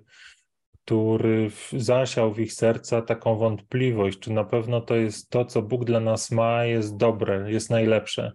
który 0.87 1.51
zasiał 1.73 2.35
w 2.35 2.41
ich 2.41 2.53
serca 2.53 3.03
taką 3.03 3.37
wątpliwość, 3.37 4.19
czy 4.19 4.33
na 4.33 4.45
pewno 4.45 4.81
to 4.81 4.97
jest 4.97 5.31
to, 5.31 5.45
co 5.45 5.63
Bóg 5.63 5.85
dla 5.85 6.01
nas 6.01 6.31
ma, 6.31 6.65
jest 6.65 6.97
dobre, 6.97 7.53
jest 7.53 7.71
najlepsze 7.71 8.33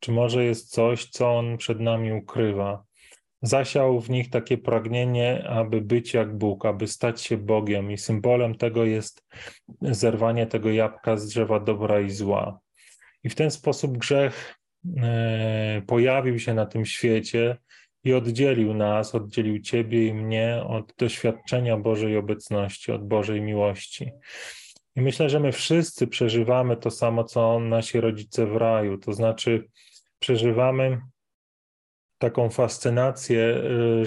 czy 0.00 0.12
może 0.12 0.44
jest 0.44 0.70
coś, 0.70 1.04
co 1.04 1.38
on 1.38 1.56
przed 1.56 1.80
nami 1.80 2.12
ukrywa? 2.12 2.84
Zasiał 3.42 4.00
w 4.00 4.10
nich 4.10 4.30
takie 4.30 4.58
pragnienie, 4.58 5.48
aby 5.48 5.80
być 5.80 6.14
jak 6.14 6.38
Bóg, 6.38 6.66
aby 6.66 6.86
stać 6.86 7.22
się 7.22 7.36
Bogiem, 7.36 7.92
i 7.92 7.98
symbolem 7.98 8.54
tego 8.54 8.84
jest 8.84 9.26
zerwanie 9.82 10.46
tego 10.46 10.70
jabłka 10.70 11.16
z 11.16 11.26
drzewa 11.26 11.60
dobra 11.60 12.00
i 12.00 12.10
zła. 12.10 12.60
I 13.24 13.28
w 13.28 13.34
ten 13.34 13.50
sposób 13.50 13.98
grzech 13.98 14.54
e, 14.96 15.82
pojawił 15.86 16.38
się 16.38 16.54
na 16.54 16.66
tym 16.66 16.86
świecie 16.86 17.56
i 18.04 18.12
oddzielił 18.12 18.74
nas, 18.74 19.14
oddzielił 19.14 19.60
Ciebie 19.60 20.06
i 20.06 20.14
mnie 20.14 20.62
od 20.68 20.94
doświadczenia 20.98 21.76
Bożej 21.76 22.16
obecności, 22.16 22.92
od 22.92 23.08
Bożej 23.08 23.40
miłości. 23.40 24.10
I 24.96 25.00
myślę, 25.00 25.30
że 25.30 25.40
my 25.40 25.52
wszyscy 25.52 26.06
przeżywamy 26.06 26.76
to 26.76 26.90
samo, 26.90 27.24
co 27.24 27.60
nasi 27.60 28.00
rodzice 28.00 28.46
w 28.46 28.56
raju, 28.56 28.98
to 28.98 29.12
znaczy 29.12 29.68
przeżywamy 30.18 31.00
taką 32.18 32.50
fascynację, 32.50 33.62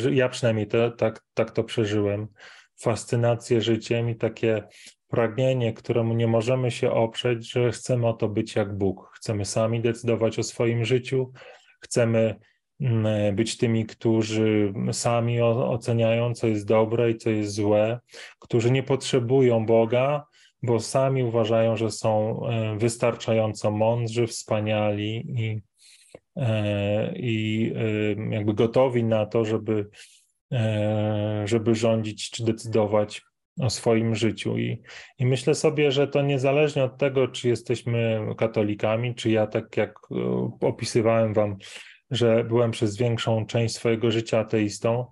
y, 0.06 0.14
ja 0.14 0.30
przynajmniej 0.30 0.68
to, 0.68 0.92
tak, 0.92 1.22
tak 1.34 1.52
to 1.52 1.64
przeżyłem, 1.64 2.28
fascynację 2.80 3.62
życiem 3.62 4.10
i 4.10 4.16
takie 4.16 4.64
pragnienie, 5.08 5.74
któremu 5.74 6.14
nie 6.14 6.28
możemy 6.28 6.72
się 6.72 6.92
oprzeć, 6.92 7.52
że 7.52 7.72
chcemy 7.72 8.08
o 8.08 8.14
to 8.14 8.30
być 8.30 8.56
jak 8.56 8.78
Bóg. 8.78 9.12
Chcemy 9.16 9.46
sami 9.46 9.82
decydować 9.82 10.40
o 10.40 10.44
swoim 10.44 10.86
życiu, 10.86 11.32
chcemy 11.82 12.36
być 13.34 13.58
tymi, 13.58 13.86
którzy 13.86 14.74
sami 14.92 15.42
oceniają, 15.42 16.34
co 16.34 16.48
jest 16.48 16.68
dobre 16.68 17.12
i 17.12 17.18
co 17.18 17.30
jest 17.30 17.54
złe, 17.54 18.00
którzy 18.40 18.72
nie 18.72 18.84
potrzebują 18.84 19.66
Boga, 19.66 20.26
bo 20.64 20.80
sami 20.80 21.24
uważają, 21.24 21.78
że 21.78 21.92
są 21.92 22.42
e, 22.48 22.78
wystarczająco 22.78 23.72
mądrzy, 23.72 24.28
wspaniali 24.28 25.26
i 25.28 25.62
E, 26.38 27.14
i 27.16 27.72
e, 27.76 28.36
jakby 28.36 28.54
gotowi 28.54 29.04
na 29.04 29.26
to, 29.26 29.46
żeby, 29.46 29.90
żeby 31.46 31.76
rządzić 31.76 32.30
czy 32.30 32.46
decydować 32.46 33.22
o 33.60 33.70
swoim 33.70 34.16
życiu. 34.16 34.58
I, 34.58 34.82
I 35.20 35.26
myślę 35.26 35.56
sobie, 35.56 35.92
że 35.92 36.08
to 36.08 36.22
niezależnie 36.22 36.84
od 36.84 36.98
tego, 36.98 37.28
czy 37.28 37.48
jesteśmy 37.50 38.28
katolikami, 38.38 39.16
czy 39.16 39.32
ja, 39.32 39.48
tak 39.48 39.78
jak 39.78 40.00
opisywałem 40.62 41.34
Wam, 41.34 41.58
że 42.14 42.44
byłem 42.44 42.72
przez 42.72 42.98
większą 42.98 43.46
część 43.46 43.76
swojego 43.76 44.12
życia 44.12 44.40
ateistą, 44.40 45.06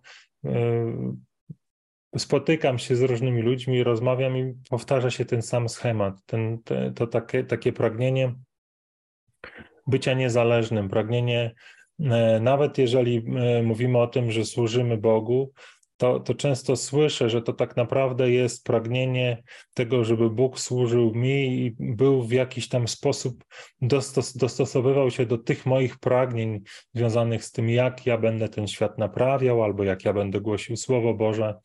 spotykam 2.17 2.79
się 2.79 2.95
z 2.95 3.01
różnymi 3.01 3.41
ludźmi, 3.41 3.83
rozmawiam 3.83 4.37
i 4.37 4.53
powtarza 4.69 5.09
się 5.09 5.25
ten 5.25 5.41
sam 5.41 5.69
schemat, 5.69 6.25
ten, 6.25 6.63
te, 6.63 6.91
to 6.91 7.07
takie, 7.07 7.43
takie 7.43 7.73
pragnienie 7.73 8.35
bycia 9.87 10.13
niezależnym, 10.13 10.89
pragnienie, 10.89 11.53
e, 11.99 12.39
nawet 12.39 12.77
jeżeli 12.77 13.25
e, 13.37 13.63
mówimy 13.63 13.97
o 13.97 14.07
tym, 14.07 14.31
że 14.31 14.45
służymy 14.45 14.97
Bogu, 14.97 15.51
to, 16.01 16.19
to 16.19 16.35
często 16.35 16.75
słyszę, 16.75 17.29
że 17.29 17.41
to 17.41 17.53
tak 17.53 17.77
naprawdę 17.77 18.31
jest 18.31 18.65
pragnienie 18.65 19.43
tego, 19.73 20.03
żeby 20.03 20.29
Bóg 20.29 20.59
służył 20.59 21.15
mi 21.15 21.65
i 21.65 21.75
był 21.79 22.23
w 22.23 22.31
jakiś 22.31 22.69
tam 22.69 22.87
sposób, 22.87 23.43
dostos, 23.81 24.37
dostosowywał 24.37 25.11
się 25.11 25.25
do 25.25 25.37
tych 25.37 25.65
moich 25.65 25.99
pragnień 25.99 26.61
związanych 26.93 27.45
z 27.45 27.51
tym, 27.51 27.69
jak 27.69 28.05
ja 28.05 28.17
będę 28.17 28.49
ten 28.49 28.67
świat 28.67 28.97
naprawiał, 28.97 29.63
albo 29.63 29.83
jak 29.83 30.05
ja 30.05 30.13
będę 30.13 30.41
głosił 30.41 30.77
Słowo 30.77 31.13
Boże. 31.13 31.55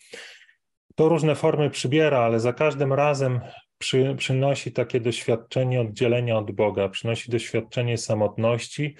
To 0.94 1.08
różne 1.08 1.34
formy 1.34 1.70
przybiera, 1.70 2.18
ale 2.18 2.40
za 2.40 2.52
każdym 2.52 2.92
razem 2.92 3.40
przy, 3.78 4.14
przynosi 4.18 4.72
takie 4.72 5.00
doświadczenie 5.00 5.80
oddzielenia 5.80 6.38
od 6.38 6.50
Boga, 6.50 6.88
przynosi 6.88 7.30
doświadczenie 7.30 7.98
samotności, 7.98 8.96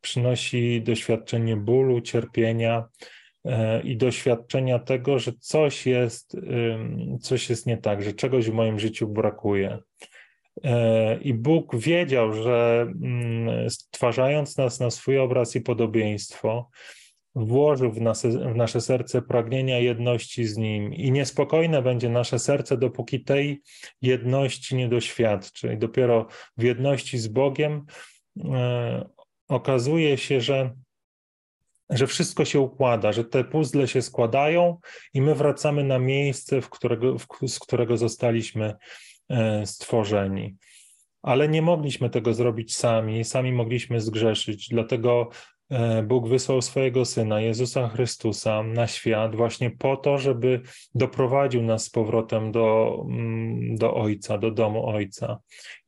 przynosi 0.00 0.82
doświadczenie 0.82 1.56
bólu, 1.56 2.00
cierpienia 2.00 2.84
i 3.84 3.96
doświadczenia 3.96 4.78
tego, 4.78 5.18
że 5.18 5.32
coś 5.40 5.86
jest, 5.86 6.36
coś 7.20 7.50
jest 7.50 7.66
nie 7.66 7.76
tak, 7.76 8.02
że 8.02 8.12
czegoś 8.12 8.50
w 8.50 8.54
moim 8.54 8.78
życiu 8.78 9.08
brakuje. 9.08 9.78
E, 10.64 11.16
I 11.20 11.34
Bóg 11.34 11.76
wiedział, 11.76 12.32
że 12.32 12.86
mm, 13.02 13.70
stwarzając 13.70 14.56
nas 14.56 14.80
na 14.80 14.90
swój 14.90 15.18
obraz 15.18 15.56
i 15.56 15.60
podobieństwo, 15.60 16.70
włożył 17.34 17.92
w, 17.92 18.00
nas, 18.00 18.26
w 18.26 18.56
nasze 18.56 18.80
serce 18.80 19.22
pragnienia 19.22 19.78
jedności 19.78 20.44
z 20.44 20.56
Nim 20.56 20.94
i 20.94 21.12
niespokojne 21.12 21.82
będzie 21.82 22.08
nasze 22.08 22.38
serce, 22.38 22.76
dopóki 22.76 23.24
tej 23.24 23.62
jedności 24.02 24.76
nie 24.76 24.88
doświadczy. 24.88 25.74
I 25.74 25.78
dopiero 25.78 26.26
w 26.56 26.62
jedności 26.62 27.18
z 27.18 27.28
Bogiem 27.28 27.84
e, 28.44 29.08
okazuje 29.48 30.18
się, 30.18 30.40
że 30.40 30.74
że 31.90 32.06
wszystko 32.06 32.44
się 32.44 32.60
układa, 32.60 33.12
że 33.12 33.24
te 33.24 33.44
puzzle 33.44 33.88
się 33.88 34.02
składają 34.02 34.78
i 35.14 35.22
my 35.22 35.34
wracamy 35.34 35.84
na 35.84 35.98
miejsce, 35.98 36.60
w 36.60 36.70
którego, 36.70 37.18
w, 37.18 37.26
z 37.46 37.58
którego 37.58 37.96
zostaliśmy 37.96 38.74
e, 39.28 39.66
stworzeni. 39.66 40.56
Ale 41.22 41.48
nie 41.48 41.62
mogliśmy 41.62 42.10
tego 42.10 42.34
zrobić 42.34 42.76
sami, 42.76 43.24
sami 43.24 43.52
mogliśmy 43.52 44.00
zgrzeszyć, 44.00 44.68
dlatego 44.68 45.28
Bóg 46.04 46.28
wysłał 46.28 46.62
swojego 46.62 47.04
Syna, 47.04 47.40
Jezusa 47.40 47.88
Chrystusa, 47.88 48.62
na 48.62 48.86
świat 48.86 49.36
właśnie 49.36 49.70
po 49.70 49.96
to, 49.96 50.18
żeby 50.18 50.60
doprowadził 50.94 51.62
nas 51.62 51.84
z 51.84 51.90
powrotem 51.90 52.52
do, 52.52 52.96
mm, 53.08 53.76
do 53.76 53.94
Ojca, 53.94 54.38
do 54.38 54.50
domu 54.50 54.86
Ojca. 54.86 55.38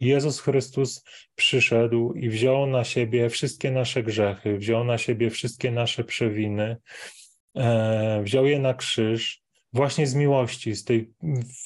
Jezus 0.01 0.41
Chrystus 0.41 1.05
przyszedł 1.35 2.13
i 2.13 2.29
wziął 2.29 2.67
na 2.67 2.85
siebie 2.85 3.29
wszystkie 3.29 3.71
nasze 3.71 4.03
grzechy, 4.03 4.59
wziął 4.59 4.85
na 4.85 4.99
siebie 4.99 5.31
wszystkie 5.31 5.71
nasze 5.71 6.05
przewiny, 6.05 6.77
e, 7.57 8.23
wziął 8.23 8.47
je 8.47 8.59
na 8.59 8.75
krzyż 8.75 9.43
właśnie 9.73 10.07
z 10.07 10.15
miłości, 10.15 10.75
z 10.75 10.85
tej 10.85 11.11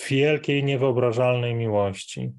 wielkiej, 0.08 0.64
niewyobrażalnej 0.64 1.54
miłości. 1.54 2.32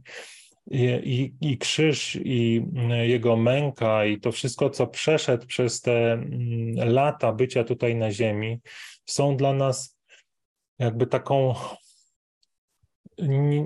I, 0.72 1.34
i, 1.42 1.58
krzyż, 1.58 2.20
i 2.24 2.66
mm, 2.76 3.10
jego 3.10 3.36
męka, 3.36 4.06
i 4.06 4.20
to 4.20 4.32
wszystko, 4.32 4.70
co 4.70 4.88
przeszedł 4.88 5.48
przez 5.48 5.82
te 5.82 6.14
mm, 6.14 6.90
lata 6.94 7.34
bycia 7.34 7.64
tutaj 7.64 7.96
na 7.96 8.12
Ziemi, 8.12 8.60
są 9.06 9.38
dla 9.38 9.54
nas 9.54 9.98
jakby 10.80 11.08
taką 11.08 11.56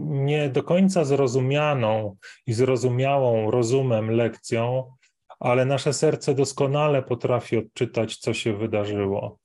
nie 0.02 0.50
do 0.50 0.64
końca 0.64 1.06
zrozumianą 1.06 2.16
i 2.48 2.54
zrozumiałą 2.54 3.52
rozumem 3.52 4.12
lekcją, 4.12 4.94
ale 5.40 5.66
nasze 5.66 5.94
serce 5.94 6.36
doskonale 6.36 7.04
potrafi 7.04 7.58
odczytać, 7.58 8.18
co 8.18 8.34
się 8.34 8.58
wydarzyło. 8.58 9.40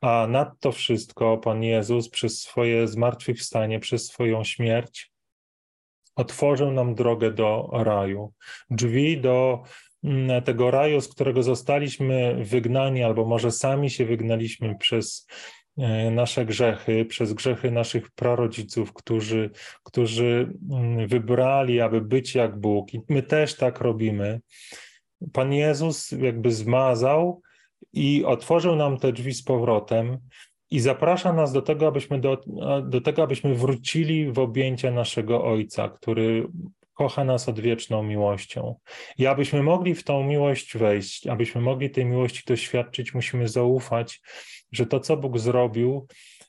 A 0.00 0.26
nad 0.30 0.60
to 0.60 0.72
wszystko 0.72 1.38
Pan 1.38 1.62
Jezus 1.62 2.08
przez 2.08 2.40
swoje 2.40 2.88
zmartwychwstanie, 2.88 3.80
przez 3.80 4.06
swoją 4.06 4.44
śmierć, 4.44 5.12
otworzył 6.16 6.72
nam 6.72 6.94
drogę 6.94 7.30
do 7.30 7.70
raju. 7.72 8.32
Drzwi 8.70 9.20
do 9.20 9.62
mm, 10.04 10.42
tego 10.42 10.70
raju, 10.70 11.00
z 11.00 11.08
którego 11.08 11.42
zostaliśmy 11.42 12.44
wygnani, 12.44 13.02
albo 13.02 13.24
może 13.24 13.50
sami 13.50 13.90
się 13.90 14.06
wygnaliśmy 14.06 14.78
przez 14.78 15.26
e, 15.78 16.10
nasze 16.10 16.46
grzechy, 16.46 17.04
przez 17.04 17.32
grzechy 17.32 17.70
naszych 17.70 18.10
prarodziców, 18.10 18.92
którzy, 18.92 19.50
którzy 19.84 20.52
mm, 20.72 21.08
wybrali, 21.08 21.80
aby 21.80 22.00
być 22.00 22.34
jak 22.34 22.60
Bóg. 22.60 22.94
I 22.94 23.00
my 23.08 23.22
też 23.22 23.56
tak 23.56 23.80
robimy. 23.80 24.40
Pan 25.32 25.52
Jezus 25.52 26.10
jakby 26.12 26.52
zmazał 26.52 27.42
i 27.92 28.24
otworzył 28.24 28.76
nam 28.76 28.98
te 28.98 29.12
drzwi 29.12 29.34
z 29.34 29.42
powrotem 29.42 30.18
i 30.70 30.80
zaprasza 30.80 31.32
nas 31.32 31.52
do 31.52 31.62
tego, 31.62 31.86
abyśmy, 31.86 32.20
do, 32.20 32.38
do 32.82 33.00
tego, 33.00 33.22
abyśmy 33.22 33.54
wrócili 33.54 34.32
w 34.32 34.38
objęcia 34.38 34.90
naszego 34.90 35.44
Ojca, 35.44 35.88
który 35.88 36.46
kocha 36.94 37.24
nas 37.24 37.48
odwieczną 37.48 38.02
miłością. 38.02 38.74
I 39.18 39.26
abyśmy 39.26 39.62
mogli 39.62 39.94
w 39.94 40.04
tą 40.04 40.24
miłość 40.24 40.76
wejść, 40.76 41.26
abyśmy 41.26 41.60
mogli 41.60 41.90
tej 41.90 42.04
miłości 42.04 42.42
doświadczyć, 42.46 43.14
musimy 43.14 43.48
zaufać, 43.48 44.20
że 44.72 44.86
to, 44.86 45.00
co 45.00 45.16
Bóg 45.16 45.38
zrobił, 45.38 46.06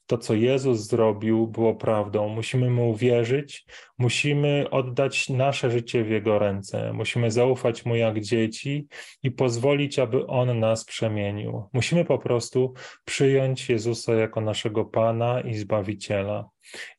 to, 0.08 0.18
co 0.18 0.34
Jezus 0.34 0.80
zrobił, 0.80 1.48
było 1.48 1.76
prawdą. 1.76 2.30
Musimy 2.30 2.70
mu 2.70 2.90
uwierzyć, 2.90 3.66
musimy 3.98 4.70
oddać 4.72 5.30
nasze 5.30 5.72
życie 5.72 6.04
w 6.04 6.10
Jego 6.10 6.40
ręce, 6.40 6.94
musimy 6.94 7.32
zaufać 7.32 7.86
mu 7.86 7.96
jak 7.96 8.20
dzieci 8.20 8.88
i 9.24 9.32
pozwolić, 9.32 10.00
aby 10.00 10.28
On 10.28 10.60
nas 10.60 10.86
przemienił. 10.86 11.64
Musimy 11.74 12.06
po 12.06 12.18
prostu 12.18 12.74
przyjąć 13.06 13.70
Jezusa 13.70 14.14
jako 14.14 14.42
naszego 14.42 14.86
Pana 14.86 15.42
i 15.42 15.54
Zbawiciela. 15.54 16.50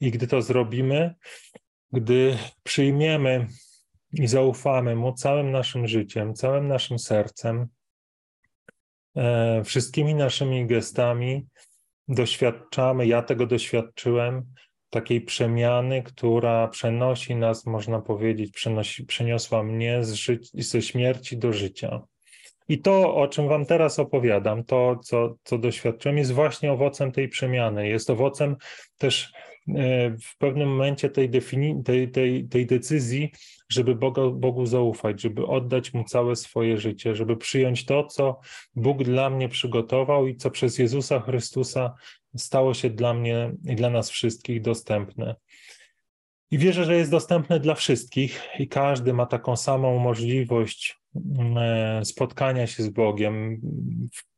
I 0.01 0.11
gdy 0.11 0.27
to 0.27 0.43
zrobimy, 0.43 1.15
gdy 1.93 2.39
przyjmiemy 2.63 3.47
i 4.13 4.27
zaufamy 4.27 4.97
Mu 4.97 5.13
całym 5.13 5.51
naszym 5.51 5.89
życiem, 5.89 6.35
całym 6.35 6.69
naszym 6.69 6.99
sercem, 6.99 7.67
e, 9.17 9.63
wszystkimi 9.65 10.15
naszymi 10.15 10.67
gestami, 10.67 11.47
doświadczamy, 12.09 13.07
ja 13.07 13.23
tego 13.23 13.47
doświadczyłem, 13.47 14.43
takiej 14.91 15.21
przemiany, 15.21 16.03
która 16.03 16.69
przenosi 16.69 17.37
nas, 17.37 17.67
można 17.67 18.01
powiedzieć, 18.01 18.53
przenosi, 18.53 19.05
przeniosła 19.05 19.63
mnie 19.63 20.05
z 20.05 20.13
ży- 20.13 20.41
ze 20.55 20.83
śmierci 20.83 21.39
do 21.39 21.53
życia. 21.53 22.01
I 22.69 22.79
to, 22.79 23.15
o 23.15 23.29
czym 23.29 23.49
Wam 23.49 23.67
teraz 23.67 23.99
opowiadam, 23.99 24.65
to, 24.65 24.97
co, 25.05 25.35
co 25.45 25.59
doświadczyłem, 25.59 26.19
jest 26.19 26.33
właśnie 26.33 26.73
owocem 26.73 27.13
tej 27.13 27.29
przemiany. 27.29 27.89
Jest 27.89 28.11
owocem 28.11 28.57
też 28.99 29.33
w 30.23 30.39
pewnym 30.39 30.69
momencie 30.69 31.11
tej, 31.11 31.31
defini- 31.31 31.83
tej, 31.83 32.11
tej, 32.11 32.49
tej 32.49 32.67
decyzji, 32.67 33.33
żeby 33.69 33.95
Boga, 33.95 34.23
Bogu 34.27 34.67
zaufać, 34.67 35.21
żeby 35.23 35.47
oddać 35.47 35.95
Mu 35.95 36.05
całe 36.05 36.37
swoje 36.37 36.79
życie, 36.79 37.15
żeby 37.15 37.37
przyjąć 37.37 37.85
to, 37.85 38.05
co 38.05 38.41
Bóg 38.75 39.05
dla 39.05 39.31
mnie 39.31 39.49
przygotował 39.49 40.27
i 40.27 40.37
co 40.37 40.51
przez 40.51 40.79
Jezusa 40.79 41.21
Chrystusa 41.21 41.95
stało 42.37 42.75
się 42.75 42.91
dla 42.91 43.15
mnie 43.15 43.53
i 43.65 43.77
dla 43.77 43.91
nas 43.91 44.11
wszystkich 44.11 44.63
dostępne. 44.63 45.35
I 46.51 46.59
wierzę, 46.59 46.85
że 46.85 46.97
jest 46.97 47.11
dostępne 47.11 47.61
dla 47.61 47.75
wszystkich 47.75 48.43
i 48.59 48.69
każdy 48.69 49.13
ma 49.13 49.27
taką 49.27 49.57
samą 49.57 49.99
możliwość 49.99 50.99
mm, 51.17 51.59
e, 51.59 52.05
spotkania 52.05 52.67
się 52.67 52.83
z 52.83 52.89
Bogiem, 52.89 53.61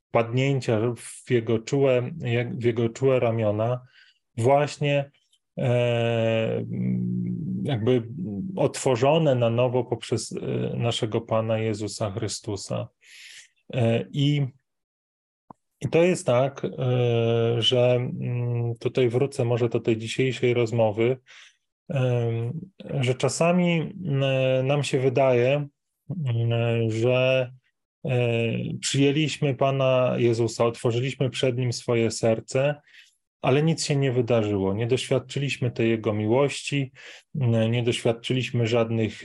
wpadnięcia 0.08 0.80
w 0.96 1.30
jego 1.30 1.58
czułe, 1.58 2.10
w 2.58 2.64
jego 2.64 2.88
czułe 2.88 3.20
ramiona, 3.20 3.80
właśnie 4.36 5.10
E, 5.10 5.19
jakby 7.62 8.02
otworzone 8.56 9.34
na 9.34 9.50
nowo 9.50 9.84
poprzez 9.84 10.32
e, 10.32 10.76
naszego 10.76 11.20
Pana 11.20 11.58
Jezusa 11.58 12.10
Chrystusa. 12.10 12.88
E, 13.72 14.04
I, 14.12 14.46
i 15.80 15.88
to 15.88 16.02
jest 16.02 16.26
tak, 16.26 16.66
że 17.58 17.90
mm, 17.94 18.74
tutaj 18.80 19.08
wrócę 19.08 19.44
może 19.44 19.68
do 19.68 19.80
tej 19.80 19.96
dzisiejszej 19.96 20.54
rozmowy, 20.54 21.16
że 23.00 23.14
czasami 23.14 23.92
nam 24.64 24.84
się 24.84 24.98
wydaje, 24.98 25.68
że 26.88 27.50
przyjęliśmy 28.80 29.54
Pana 29.54 30.14
Jezusa, 30.18 30.64
otworzyliśmy 30.64 31.30
przed 31.30 31.58
Nim 31.58 31.72
swoje 31.72 32.10
serce 32.10 32.80
ale 33.42 33.62
nic 33.62 33.84
się 33.84 33.96
nie 33.96 34.12
wydarzyło. 34.12 34.74
Nie 34.74 34.86
doświadczyliśmy 34.86 35.70
tej 35.70 35.90
Jego 35.90 36.12
miłości, 36.12 36.92
nie 37.70 37.82
doświadczyliśmy 37.82 38.66
żadnych 38.66 39.22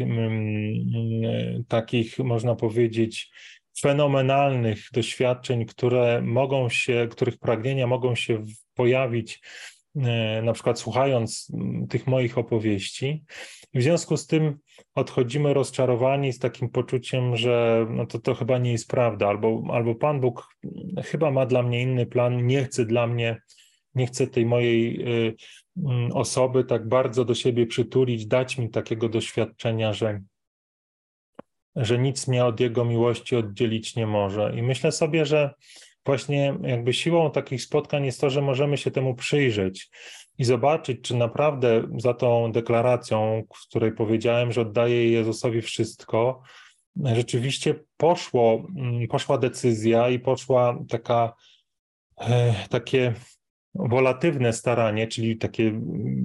takich, 1.67 2.19
można 2.19 2.55
powiedzieć, 2.55 3.31
fenomenalnych 3.79 4.79
doświadczeń, 4.93 5.65
które 5.65 6.21
mogą 6.21 6.69
się, 6.69 7.07
których 7.11 7.37
pragnienia 7.37 7.87
mogą 7.87 8.15
się 8.15 8.43
pojawić, 8.73 9.41
e, 9.95 10.41
na 10.41 10.53
przykład 10.53 10.79
słuchając 10.79 11.51
tych 11.89 12.07
moich 12.07 12.37
opowieści. 12.37 13.23
W 13.73 13.81
związku 13.81 14.17
z 14.17 14.27
tym 14.27 14.57
odchodzimy 14.95 15.53
rozczarowani 15.53 16.33
z 16.33 16.39
takim 16.39 16.69
poczuciem, 16.69 17.37
że 17.37 17.85
no 17.89 18.05
to, 18.05 18.19
to 18.19 18.35
chyba 18.35 18.57
nie 18.57 18.71
jest 18.71 18.89
prawda, 18.89 19.27
albo, 19.27 19.63
albo 19.71 19.95
Pan 19.95 20.19
Bóg 20.19 20.47
chyba 21.03 21.31
ma 21.31 21.45
dla 21.45 21.63
mnie 21.63 21.81
inny 21.81 22.05
plan, 22.05 22.47
nie 22.47 22.63
chce 22.63 22.85
dla 22.85 23.07
mnie 23.07 23.41
nie 23.95 24.07
chcę 24.07 24.27
tej 24.27 24.45
mojej 24.45 25.01
y, 25.27 25.35
mm, 25.77 26.11
osoby 26.11 26.63
tak 26.63 26.87
bardzo 26.87 27.25
do 27.25 27.35
siebie 27.35 27.67
przytulić, 27.67 28.27
dać 28.27 28.57
mi 28.57 28.69
takiego 28.69 29.09
doświadczenia, 29.09 29.93
że, 29.93 30.21
że 31.75 31.99
nic 31.99 32.27
mnie 32.27 32.45
od 32.45 32.59
Jego 32.59 32.85
miłości 32.85 33.35
oddzielić 33.35 33.95
nie 33.95 34.07
może. 34.07 34.53
I 34.57 34.61
myślę 34.61 34.91
sobie, 34.91 35.25
że 35.25 35.53
właśnie 36.05 36.57
jakby 36.61 36.93
siłą 36.93 37.31
takich 37.31 37.61
spotkań 37.61 38.05
jest 38.05 38.21
to, 38.21 38.29
że 38.29 38.41
możemy 38.41 38.77
się 38.77 38.91
temu 38.91 39.15
przyjrzeć 39.15 39.89
i 40.37 40.45
zobaczyć, 40.45 41.01
czy 41.01 41.15
naprawdę 41.15 41.87
za 41.97 42.13
tą 42.13 42.51
deklaracją, 42.51 43.43
w 43.55 43.67
której 43.69 43.91
powiedziałem, 43.91 44.51
że 44.51 44.61
oddaję 44.61 45.11
Jezusowi 45.11 45.61
wszystko, 45.61 46.41
rzeczywiście 47.03 47.75
poszło, 47.97 48.67
mm, 48.75 49.07
poszła 49.07 49.37
decyzja 49.37 50.09
i 50.09 50.19
poszła 50.19 50.79
taka, 50.89 51.33
e, 52.17 52.55
takie 52.69 53.13
wolatywne 53.75 54.53
staranie, 54.53 55.07
czyli 55.07 55.37
taki 55.37 55.71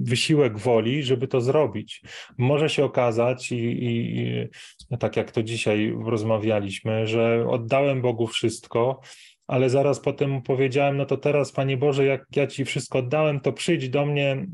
wysiłek 0.01 0.57
woli, 0.57 1.03
żeby 1.03 1.27
to 1.27 1.41
zrobić. 1.41 2.01
Może 2.37 2.69
się 2.69 2.85
okazać, 2.85 3.51
i, 3.51 3.85
i, 3.85 4.97
tak 4.99 5.17
jak 5.17 5.31
to 5.31 5.43
dzisiaj 5.43 5.95
rozmawialiśmy, 6.05 7.07
że 7.07 7.45
oddałem 7.49 8.01
Bogu 8.01 8.27
wszystko, 8.27 9.01
ale 9.47 9.69
zaraz 9.69 9.99
potem 9.99 10.41
powiedziałem, 10.41 10.97
no 10.97 11.05
to 11.05 11.17
teraz, 11.17 11.51
Panie 11.51 11.77
Boże, 11.77 12.05
jak 12.05 12.25
ja 12.35 12.47
Ci 12.47 12.65
wszystko 12.65 12.99
oddałem, 12.99 13.39
to 13.39 13.53
przyjdź 13.53 13.89
do 13.89 14.05
mnie 14.05 14.45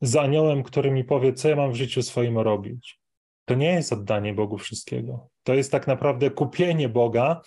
z 0.00 0.16
aniołem, 0.16 0.62
który 0.62 0.90
mi 0.90 1.04
powie, 1.04 1.32
co 1.32 1.48
ja 1.48 1.56
mam 1.56 1.72
w 1.72 1.76
życiu 1.76 2.02
swoim 2.02 2.38
robić. 2.38 2.98
To 3.44 3.54
nie 3.54 3.72
jest 3.72 3.92
oddanie 3.92 4.34
Bogu 4.34 4.58
wszystkiego. 4.58 5.28
To 5.42 5.54
jest 5.54 5.72
tak 5.72 5.86
naprawdę 5.86 6.30
kupienie 6.30 6.88
Boga 6.88 7.40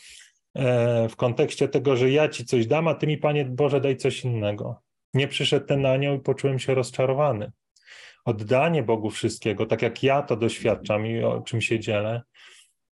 w 1.09 1.15
kontekście 1.15 1.67
tego, 1.67 1.97
że 1.97 2.11
ja 2.11 2.29
ci 2.29 2.45
coś 2.45 2.67
dam, 2.67 2.87
a 2.87 2.95
ty 2.95 3.07
mi, 3.07 3.17
Panie 3.17 3.45
Boże, 3.45 3.81
daj 3.81 3.97
coś 3.97 4.23
innego. 4.23 4.81
Nie 5.13 5.27
przyszedł 5.27 5.65
ten 5.65 5.85
anioł 5.85 6.15
i 6.15 6.19
poczułem 6.19 6.59
się 6.59 6.75
rozczarowany. 6.75 7.51
Oddanie 8.25 8.83
Bogu 8.83 9.09
wszystkiego, 9.09 9.65
tak 9.65 9.81
jak 9.81 10.03
ja 10.03 10.21
to 10.21 10.35
doświadczam 10.35 11.07
i 11.07 11.23
o 11.23 11.41
czym 11.41 11.61
się 11.61 11.79
dzielę, 11.79 12.21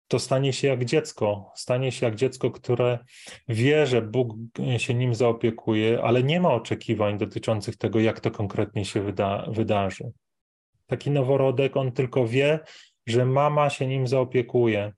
to 0.08 0.20
stanie 0.20 0.54
się 0.54 0.68
jak 0.68 0.86
dziecko. 0.86 1.52
Stanie 1.56 1.92
się 1.92 2.06
jak 2.06 2.16
dziecko, 2.16 2.52
które 2.52 3.00
wie, 3.48 3.88
że 3.88 4.02
Bóg 4.02 4.34
się 4.78 4.94
nim 4.94 5.16
zaopiekuje, 5.16 6.02
ale 6.04 6.24
nie 6.24 6.40
ma 6.40 6.54
oczekiwań 6.54 7.18
dotyczących 7.18 7.78
tego, 7.78 8.00
jak 8.00 8.20
to 8.20 8.32
konkretnie 8.32 8.86
się 8.86 9.02
wyda 9.02 9.46
wydarzy. 9.48 10.12
Taki 10.88 11.12
noworodek, 11.12 11.78
on 11.78 11.92
tylko 11.92 12.28
wie, 12.28 12.60
że 13.08 13.26
mama 13.26 13.70
się 13.70 13.88
nim 13.88 14.08
zaopiekuje. 14.08 14.94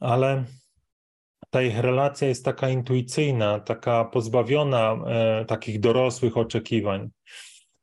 Ale 0.00 0.44
ta 1.50 1.62
ich 1.62 1.78
relacja 1.78 2.28
jest 2.28 2.44
taka 2.44 2.68
intuicyjna, 2.68 3.60
taka 3.60 4.04
pozbawiona 4.04 4.96
e, 5.06 5.44
takich 5.44 5.80
dorosłych 5.80 6.36
oczekiwań. 6.36 7.10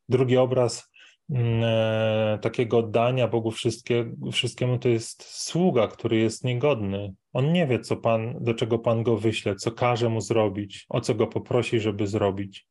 Drugi 0.10 0.38
obraz 0.38 0.94
Mm, 1.30 1.64
e, 1.64 2.40
takiego 2.42 2.78
oddania 2.78 3.28
Bogu 3.28 3.52
wszystkie, 3.52 4.12
wszystkiemu 4.32 4.80
to 4.80 4.90
jest 4.90 5.24
sługa, 5.24 5.88
który 5.88 6.18
jest 6.18 6.44
niegodny. 6.44 7.14
On 7.34 7.54
nie 7.54 7.68
wie, 7.68 7.80
co 7.80 7.98
Pan, 7.98 8.44
do 8.44 8.54
czego 8.54 8.80
Pan 8.80 9.04
go 9.04 9.18
wyśle, 9.18 9.56
co 9.56 9.72
każe 9.72 10.10
mu 10.10 10.22
zrobić, 10.22 10.86
o 10.90 11.02
co 11.02 11.16
go 11.16 11.28
poprosi, 11.28 11.80
żeby 11.80 12.08
zrobić. 12.08 12.68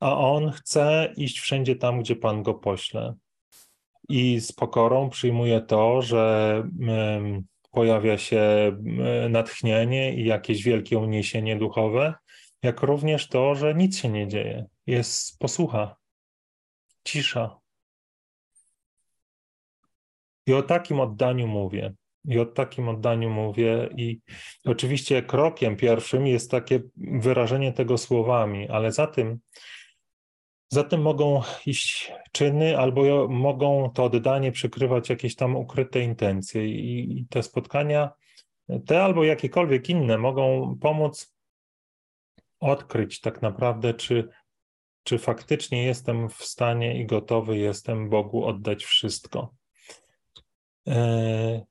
A 0.00 0.18
on 0.18 0.50
chce 0.50 1.12
iść 1.16 1.40
wszędzie 1.40 1.76
tam, 1.76 2.00
gdzie 2.00 2.16
Pan 2.16 2.42
go 2.42 2.54
pośle. 2.54 3.14
I 4.08 4.40
z 4.40 4.52
pokorą 4.52 5.10
przyjmuje 5.10 5.60
to, 5.60 6.02
że 6.02 6.62
pojawia 7.70 8.18
się 8.18 8.72
natchnienie 9.30 10.14
i 10.14 10.24
jakieś 10.24 10.62
wielkie 10.62 10.98
uniesienie 10.98 11.56
duchowe, 11.56 12.14
jak 12.62 12.82
również 12.82 13.28
to, 13.28 13.54
że 13.54 13.74
nic 13.74 13.98
się 13.98 14.08
nie 14.08 14.28
dzieje. 14.28 14.66
Jest 14.86 15.38
posłucha, 15.38 15.96
cisza. 17.04 17.58
I 20.46 20.52
o 20.52 20.62
takim 20.62 21.00
oddaniu 21.00 21.46
mówię. 21.46 21.94
I 22.24 22.38
o 22.38 22.46
takim 22.46 22.88
oddaniu 22.88 23.30
mówię. 23.30 23.88
I 23.96 24.20
oczywiście 24.64 25.22
krokiem 25.22 25.76
pierwszym 25.76 26.26
jest 26.26 26.50
takie 26.50 26.80
wyrażenie 26.96 27.72
tego 27.72 27.98
słowami, 27.98 28.68
ale 28.68 28.92
za 28.92 29.06
tym, 29.06 29.38
za 30.68 30.84
tym 30.84 31.02
mogą 31.02 31.42
iść 31.66 32.12
czyny, 32.32 32.78
albo 32.78 33.28
mogą 33.28 33.90
to 33.94 34.04
oddanie 34.04 34.52
przykrywać 34.52 35.10
jakieś 35.10 35.36
tam 35.36 35.56
ukryte 35.56 36.00
intencje. 36.00 36.66
I, 36.66 37.26
te 37.30 37.42
spotkania, 37.42 38.10
te 38.86 39.04
albo 39.04 39.24
jakiekolwiek 39.24 39.88
inne, 39.90 40.18
mogą 40.18 40.76
pomóc 40.80 41.34
odkryć 42.60 43.20
tak 43.20 43.42
naprawdę, 43.42 43.94
czy 43.94 44.28
czy 45.08 45.18
faktycznie 45.18 45.84
jestem 45.84 46.28
w 46.28 46.44
stanie 46.44 47.00
i 47.00 47.06
gotowy 47.06 47.58
jestem 47.58 48.08
Bogu 48.08 48.44
oddać 48.44 48.84
wszystko. 48.84 49.54
E... 50.88 51.66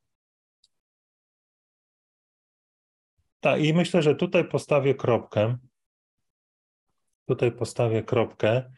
Tak, 3.40 3.62
i 3.62 3.74
myślę, 3.74 4.02
że 4.02 4.16
tutaj 4.16 4.48
postawię 4.48 4.96
kropkę. 4.96 5.58
Tutaj 7.26 7.52
postawię 7.52 8.04
kropkę. 8.04 8.72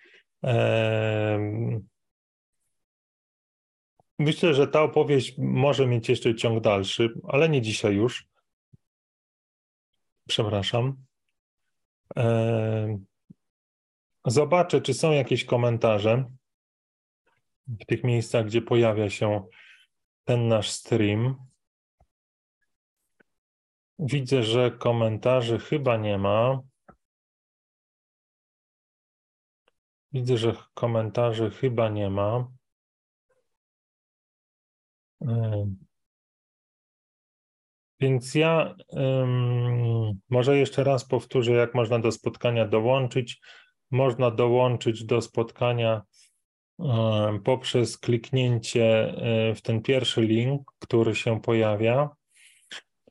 Myślę, 4.20 4.54
że 4.54 4.68
ta 4.68 4.82
opowieść 4.82 5.38
może 5.38 5.88
mieć 5.88 6.10
jeszcze 6.10 6.36
ciąg 6.36 6.64
dalszy, 6.64 7.10
ale 7.28 7.50
nie 7.50 7.62
dzisiaj 7.62 7.96
już. 7.96 8.28
Przepraszam. 10.28 10.96
Zobaczę, 14.26 14.82
czy 14.82 14.94
są 14.94 15.12
jakieś 15.12 15.46
komentarze 15.46 16.26
w 17.68 17.86
tych 17.86 18.04
miejscach, 18.04 18.46
gdzie 18.46 18.62
pojawia 18.62 19.10
się 19.10 19.44
ten 20.24 20.48
nasz 20.48 20.70
stream. 20.70 21.36
Widzę, 24.00 24.44
że 24.44 24.72
komentarzy 24.72 25.60
chyba 25.60 25.98
nie 25.98 26.18
ma. 26.18 26.62
Widzę, 30.14 30.38
że 30.38 30.56
komentarzy 30.74 31.52
chyba 31.52 31.90
nie 31.90 32.10
ma. 32.10 32.48
Więc 38.00 38.36
ja 38.36 38.76
może 40.30 40.58
jeszcze 40.58 40.84
raz 40.84 41.06
powtórzę, 41.06 41.52
jak 41.52 41.76
można 41.76 42.00
do 42.00 42.12
spotkania 42.12 42.68
dołączyć 42.68 43.42
można 43.92 44.32
dołączyć 44.32 45.04
do 45.04 45.22
spotkania 45.22 46.02
e, 46.80 47.40
poprzez 47.44 47.98
kliknięcie 47.98 48.86
e, 48.86 49.56
w 49.56 49.62
ten 49.62 49.82
pierwszy 49.82 50.22
link, 50.22 50.72
który 50.80 51.16
się 51.16 51.42
pojawia, 51.42 52.10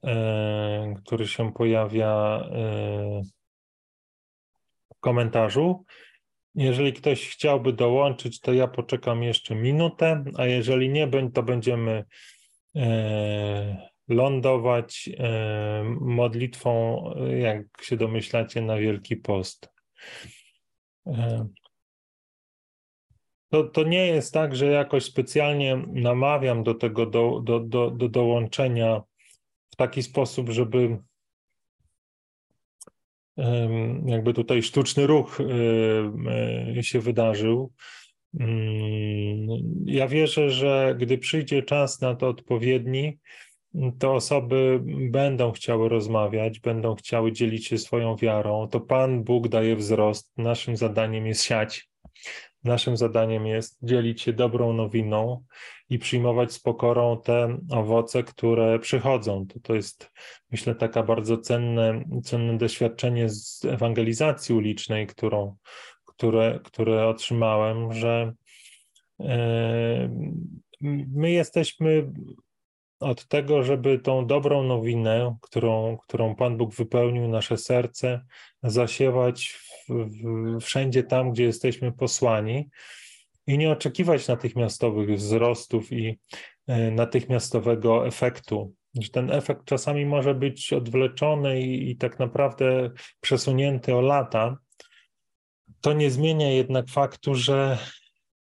e, 0.04 0.94
który 1.04 1.28
się 1.28 1.52
pojawia 1.52 2.44
w 4.96 5.00
komentarzu. 5.00 5.84
Jeżeli 6.58 6.92
ktoś 6.92 7.28
chciałby 7.28 7.72
dołączyć, 7.72 8.40
to 8.40 8.52
ja 8.52 8.68
poczekam 8.68 9.22
jeszcze 9.22 9.54
minutę, 9.54 10.24
a 10.36 10.46
jeżeli 10.46 10.88
nie, 10.88 11.08
to 11.34 11.42
będziemy 11.42 12.04
lądować 14.08 15.10
modlitwą, 16.00 17.04
jak 17.38 17.62
się 17.82 17.96
domyślacie, 17.96 18.62
na 18.62 18.76
Wielki 18.76 19.16
Post. 19.16 19.68
To, 23.48 23.64
to 23.64 23.82
nie 23.82 24.06
jest 24.06 24.34
tak, 24.34 24.56
że 24.56 24.66
jakoś 24.66 25.04
specjalnie 25.04 25.82
namawiam 25.86 26.62
do 26.62 26.74
tego, 26.74 27.06
do, 27.06 27.40
do, 27.44 27.60
do, 27.60 27.90
do 27.90 28.08
dołączenia 28.08 29.02
w 29.70 29.76
taki 29.76 30.02
sposób, 30.02 30.50
żeby 30.50 30.98
jakby 34.06 34.34
tutaj 34.34 34.62
sztuczny 34.62 35.06
ruch 35.06 35.38
się 36.80 37.00
wydarzył. 37.00 37.72
Mm, 38.40 39.48
ja 39.86 40.08
wierzę, 40.08 40.50
że 40.50 40.96
gdy 40.98 41.18
przyjdzie 41.18 41.62
czas 41.62 42.00
na 42.00 42.14
to 42.14 42.28
odpowiedni, 42.28 43.18
to 43.98 44.14
osoby 44.14 44.80
będą 45.10 45.52
chciały 45.52 45.88
rozmawiać, 45.88 46.60
będą 46.60 46.94
chciały 46.94 47.32
dzielić 47.32 47.66
się 47.66 47.78
swoją 47.78 48.16
wiarą. 48.16 48.68
To 48.68 48.80
Pan 48.80 49.24
Bóg 49.24 49.48
daje 49.48 49.76
wzrost. 49.76 50.32
Naszym 50.36 50.76
zadaniem 50.76 51.26
jest 51.26 51.42
siać. 51.42 51.88
Naszym 52.64 52.96
zadaniem 52.96 53.46
jest 53.46 53.78
dzielić 53.82 54.22
się 54.22 54.32
dobrą 54.32 54.72
nowiną 54.72 55.44
i 55.90 55.98
przyjmować 55.98 56.52
z 56.52 56.60
pokorą 56.60 57.20
te 57.24 57.58
owoce, 57.70 58.22
które 58.22 58.78
przychodzą. 58.78 59.46
To, 59.46 59.60
to 59.60 59.74
jest, 59.74 60.10
myślę, 60.50 60.74
taka 60.74 61.02
bardzo 61.02 61.38
cenne, 61.38 62.04
cenne 62.24 62.58
doświadczenie 62.58 63.28
z 63.28 63.64
ewangelizacji 63.64 64.54
ulicznej, 64.54 65.06
którą, 65.06 65.56
które, 66.04 66.60
które 66.64 67.06
otrzymałem, 67.06 67.92
że 67.92 68.32
e, 69.20 70.10
my 70.80 71.30
jesteśmy 71.30 72.12
od 73.00 73.26
tego, 73.28 73.62
żeby 73.62 73.98
tą 73.98 74.26
dobrą 74.26 74.62
nowinę, 74.62 75.36
którą, 75.40 75.96
którą 75.96 76.34
Pan 76.34 76.56
Bóg 76.56 76.74
wypełnił 76.74 77.28
nasze 77.28 77.56
serce, 77.56 78.20
zasiewać 78.62 79.67
w, 79.88 80.60
wszędzie 80.60 81.02
tam, 81.02 81.32
gdzie 81.32 81.44
jesteśmy 81.44 81.92
posłani 81.92 82.68
i 83.46 83.58
nie 83.58 83.70
oczekiwać 83.70 84.28
natychmiastowych 84.28 85.16
wzrostów 85.16 85.92
i 85.92 86.18
e, 86.66 86.90
natychmiastowego 86.90 88.06
efektu. 88.06 88.74
Ten 89.12 89.30
efekt 89.30 89.64
czasami 89.64 90.06
może 90.06 90.34
być 90.34 90.72
odwleczony 90.72 91.60
i, 91.60 91.90
i 91.90 91.96
tak 91.96 92.18
naprawdę 92.18 92.90
przesunięty 93.20 93.94
o 93.94 94.00
lata. 94.00 94.56
To 95.80 95.92
nie 95.92 96.10
zmienia 96.10 96.50
jednak 96.50 96.88
faktu, 96.88 97.34
że 97.34 97.78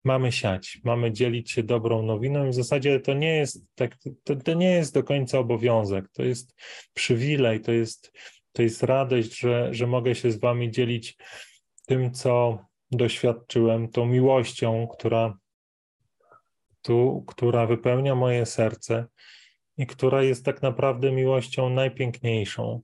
mamy 0.06 0.32
siać, 0.32 0.80
mamy 0.84 1.12
dzielić 1.12 1.50
się 1.50 1.62
dobrą 1.62 2.02
nowiną 2.02 2.46
i 2.46 2.50
w 2.50 2.54
zasadzie 2.54 3.00
to 3.00 3.14
nie 3.14 3.36
jest 3.36 3.64
tak, 3.74 3.96
to, 4.24 4.36
to 4.36 4.54
nie 4.54 4.70
jest 4.70 4.94
do 4.94 5.02
końca 5.02 5.38
obowiązek, 5.38 6.08
to 6.12 6.22
jest 6.22 6.54
przywilej, 6.94 7.60
to 7.60 7.72
jest, 7.72 8.12
to 8.56 8.62
jest 8.62 8.82
radość, 8.82 9.38
że, 9.38 9.74
że 9.74 9.86
mogę 9.86 10.14
się 10.14 10.30
z 10.30 10.40
wami 10.40 10.70
dzielić 10.70 11.16
tym, 11.86 12.12
co 12.12 12.58
doświadczyłem, 12.90 13.88
tą 13.88 14.06
miłością, 14.06 14.88
która 14.88 15.38
tu, 16.82 17.24
która 17.26 17.66
wypełnia 17.66 18.14
moje 18.14 18.46
serce 18.46 19.06
i 19.76 19.86
która 19.86 20.22
jest 20.22 20.44
tak 20.44 20.62
naprawdę 20.62 21.12
miłością 21.12 21.70
najpiękniejszą. 21.70 22.80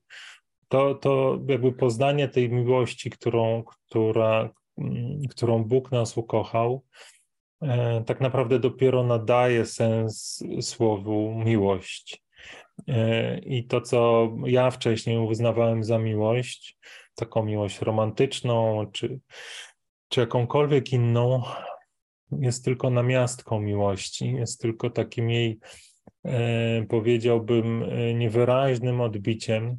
To, 0.69 0.95
to 0.95 1.39
jakby 1.49 1.73
poznanie 1.73 2.29
tej 2.29 2.51
miłości, 2.51 3.11
którą, 3.11 3.63
która, 3.65 4.51
mm, 4.79 5.21
którą 5.31 5.65
Bóg 5.65 5.93
nas 5.93 6.17
ukochał, 6.17 6.83
E, 7.63 8.03
tak 8.07 8.21
naprawdę 8.21 8.59
dopiero 8.59 9.05
nadaje 9.05 9.67
sens 9.67 10.45
słowu 10.61 11.35
miłość. 11.45 12.22
E, 12.89 13.39
I 13.39 13.65
to, 13.65 13.81
co 13.81 14.31
ja 14.47 14.71
wcześniej 14.71 15.19
uznawałem 15.19 15.85
za 15.85 15.99
miłość, 15.99 16.79
taką 17.15 17.45
miłość 17.45 17.81
romantyczną, 17.81 18.87
czy, 18.93 19.21
czy 20.09 20.21
jakąkolwiek 20.21 20.93
inną, 20.93 21.43
jest 22.41 22.65
tylko 22.65 22.91
namiastką 22.91 23.61
miłości, 23.61 24.33
jest 24.33 24.61
tylko 24.61 24.91
takim 24.91 25.31
jej, 25.31 25.59
e, 26.25 26.87
powiedziałbym, 26.89 27.83
e, 27.83 28.15
niewyraźnym 28.15 29.01
odbiciem, 29.01 29.79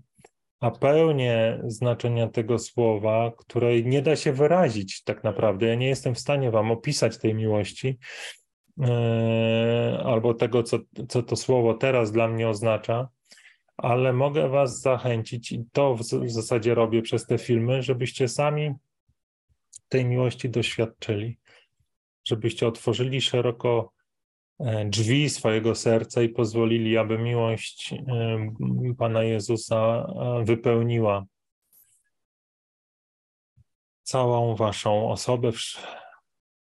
a 0.60 0.72
pełnię 0.72 1.62
znaczenia 1.68 2.28
tego 2.28 2.60
słowa, 2.60 3.32
której 3.38 3.86
nie 3.86 4.02
da 4.02 4.16
się 4.16 4.34
wyrazić 4.34 5.04
tak 5.04 5.24
naprawdę. 5.24 5.66
Ja 5.66 5.76
nie 5.76 5.88
jestem 5.88 6.16
w 6.16 6.20
stanie 6.20 6.52
Wam 6.52 6.72
opisać 6.72 7.18
tej 7.18 7.34
miłości, 7.34 7.98
albo 10.04 10.34
tego, 10.34 10.64
co, 10.64 10.80
co 11.10 11.24
to 11.24 11.36
słowo 11.36 11.74
teraz 11.74 12.12
dla 12.12 12.28
mnie 12.28 12.50
oznacza, 12.50 13.08
ale 13.78 14.14
mogę 14.14 14.50
Was 14.50 14.82
zachęcić, 14.82 15.52
i 15.52 15.66
to 15.72 15.96
w 15.96 16.32
zasadzie 16.32 16.76
robię 16.76 17.02
przez 17.02 17.26
te 17.26 17.38
filmy, 17.38 17.84
żebyście 17.84 18.28
sami 18.28 18.74
tej 19.90 20.06
miłości 20.06 20.50
doświadczyli 20.50 21.38
żebyście 22.24 22.68
otworzyli 22.68 23.22
szeroko 23.22 23.94
e, 24.60 24.86
drzwi 24.86 25.30
swojego 25.30 25.76
serca 25.76 26.22
i 26.22 26.30
pozwolili, 26.30 26.98
aby 26.98 27.18
miłość 27.18 27.94
e, 27.94 27.96
Pana 28.98 29.24
Jezusa 29.24 29.76
e, 29.76 30.44
wypełniła 30.46 31.26
całą 34.04 34.56
Waszą 34.56 35.10
osobę, 35.12 35.52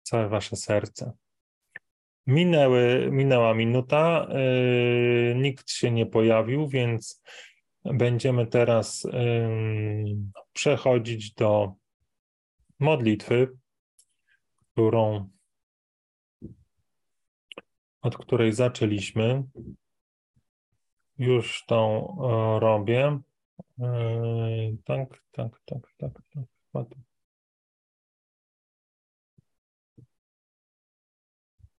całe 0.04 0.30
Wasze 0.30 0.56
serce. 0.56 1.12
Minęły, 2.28 3.10
minęła 3.12 3.54
minuta, 3.54 4.28
nikt 5.36 5.72
się 5.72 5.92
nie 5.92 6.06
pojawił, 6.06 6.68
więc 6.68 7.24
będziemy 7.86 8.48
teraz 8.48 9.08
przechodzić 10.54 11.34
do 11.34 11.74
modlitwy, 12.80 13.48
którą 14.72 15.30
od 18.04 18.18
której 18.18 18.54
zaczęliśmy. 18.54 19.44
Już 21.18 21.66
tą 21.66 22.08
e, 22.08 22.60
robię. 22.60 23.20
E, 23.80 24.76
tak, 24.86 25.24
tak, 25.32 25.62
tak, 25.66 25.94
tak, 25.98 26.12
tak. 26.74 26.88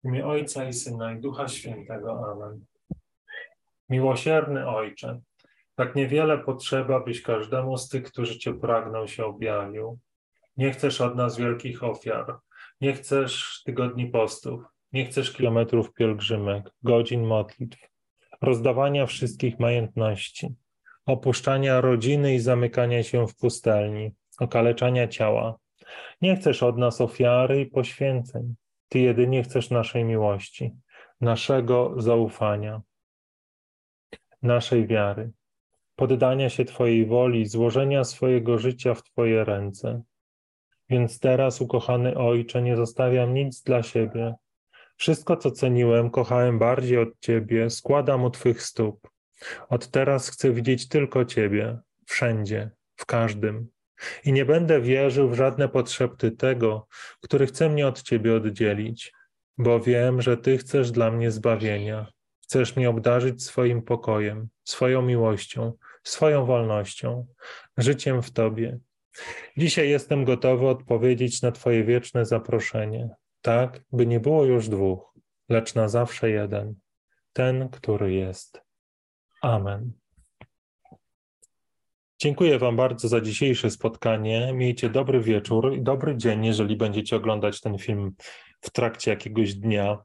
W 0.05 0.07
imię 0.07 0.27
Ojca 0.27 0.65
i 0.65 0.73
Syna 0.73 1.13
i 1.13 1.21
Ducha 1.21 1.49
Świętego. 1.49 2.33
Amen. 2.33 2.65
Miłosierny 3.89 4.69
Ojcze, 4.69 5.21
tak 5.75 5.95
niewiele 5.95 6.39
potrzeba, 6.39 7.01
byś 7.01 7.23
każdemu 7.23 7.77
z 7.79 7.89
tych, 7.89 8.03
którzy 8.03 8.39
Cię 8.39 8.55
pragną, 8.55 9.07
się 9.07 9.25
objawił. 9.25 9.99
Nie 10.57 10.71
chcesz 10.71 11.01
od 11.01 11.17
nas 11.17 11.37
wielkich 11.37 11.85
ofiar, 11.85 12.39
nie 12.81 12.93
chcesz 12.93 13.63
tygodni 13.65 14.07
postów, 14.07 14.63
nie 14.93 15.07
chcesz 15.07 15.33
kilometrów 15.33 15.93
pielgrzymek, 15.93 16.71
godzin 16.83 17.27
modlitw, 17.27 17.79
rozdawania 18.43 19.07
wszystkich 19.07 19.59
majątności, 19.59 20.55
opuszczania 21.07 21.81
rodziny 21.81 22.35
i 22.35 22.41
zamykania 22.41 23.03
się 23.03 23.27
w 23.27 23.37
pustelni, 23.37 24.11
okaleczania 24.39 25.09
ciała. 25.09 25.59
Nie 26.23 26.37
chcesz 26.37 26.63
od 26.63 26.79
nas 26.79 27.01
ofiary 27.01 27.61
i 27.61 27.67
poświęceń. 27.67 28.55
Ty 28.95 29.01
jedynie 29.01 29.43
chcesz 29.43 29.71
naszej 29.71 30.05
miłości, 30.05 30.75
naszego 31.21 31.95
zaufania, 31.97 32.83
naszej 34.43 34.87
wiary, 34.87 35.31
poddania 35.97 36.51
się 36.51 36.65
Twojej 36.65 37.07
woli, 37.07 37.47
złożenia 37.47 38.05
swojego 38.05 38.59
życia 38.59 38.95
w 38.95 39.03
Twoje 39.03 39.45
ręce. 39.45 40.03
Więc 40.89 41.21
teraz, 41.21 41.61
ukochany 41.61 42.17
Ojcze, 42.17 42.63
nie 42.63 42.77
zostawiam 42.77 43.35
nic 43.35 43.63
dla 43.63 43.83
siebie, 43.83 44.35
wszystko, 44.97 45.37
co 45.37 45.51
ceniłem, 45.51 46.11
kochałem 46.11 46.59
bardziej 46.59 46.99
od 46.99 47.21
Ciebie, 47.21 47.71
składam 47.71 48.25
u 48.25 48.31
Twych 48.31 48.63
stóp. 48.63 49.09
Od 49.69 49.89
teraz 49.89 50.29
chcę 50.29 50.53
widzieć 50.53 50.89
tylko 50.89 51.25
Ciebie, 51.25 51.79
wszędzie, 52.07 52.71
w 52.97 53.07
każdym. 53.07 53.74
I 54.25 54.33
nie 54.33 54.45
będę 54.45 54.81
wierzył 54.81 55.29
w 55.29 55.35
żadne 55.35 55.69
potrzeby 55.69 56.31
tego, 56.31 56.87
który 57.21 57.47
chce 57.47 57.69
mnie 57.69 57.87
od 57.87 58.03
Ciebie 58.03 58.37
oddzielić, 58.37 59.13
bo 59.59 59.81
wiem, 59.81 60.23
że 60.23 60.37
Ty 60.37 60.59
chcesz 60.59 60.91
dla 60.91 61.11
mnie 61.11 61.31
zbawienia. 61.31 62.07
Chcesz 62.43 62.77
mnie 62.77 62.91
obdarzyć 62.91 63.45
swoim 63.45 63.83
pokojem, 63.83 64.49
swoją 64.65 65.03
miłością, 65.03 65.73
swoją 66.03 66.47
wolnością, 66.47 67.27
życiem 67.77 68.23
w 68.23 68.31
Tobie. 68.31 68.79
Dzisiaj 69.57 69.89
jestem 69.89 70.25
gotowy 70.25 70.69
odpowiedzieć 70.69 71.43
na 71.43 71.53
Twoje 71.53 71.85
wieczne 71.85 72.25
zaproszenie 72.25 73.09
tak 73.45 73.81
by 73.93 74.07
nie 74.07 74.21
było 74.21 74.45
już 74.45 74.69
dwóch, 74.69 75.15
lecz 75.49 75.75
na 75.75 75.89
zawsze 75.89 76.31
jeden, 76.31 76.75
ten, 77.33 77.69
który 77.69 78.13
jest. 78.13 78.63
Amen. 79.43 79.93
Dziękuję 82.25 82.59
Wam 82.59 82.77
bardzo 82.77 83.09
za 83.09 83.21
dzisiejsze 83.21 83.71
spotkanie. 83.71 84.53
Miejcie 84.55 84.91
dobry 84.91 85.21
wieczór 85.21 85.75
i 85.77 85.83
dobry 85.83 86.17
dzień, 86.17 86.45
jeżeli 86.45 86.77
będziecie 86.77 87.17
oglądać 87.17 87.61
ten 87.61 87.79
film 87.79 88.15
w 88.61 88.71
trakcie 88.71 89.11
jakiegoś 89.11 89.55
dnia 89.55 89.99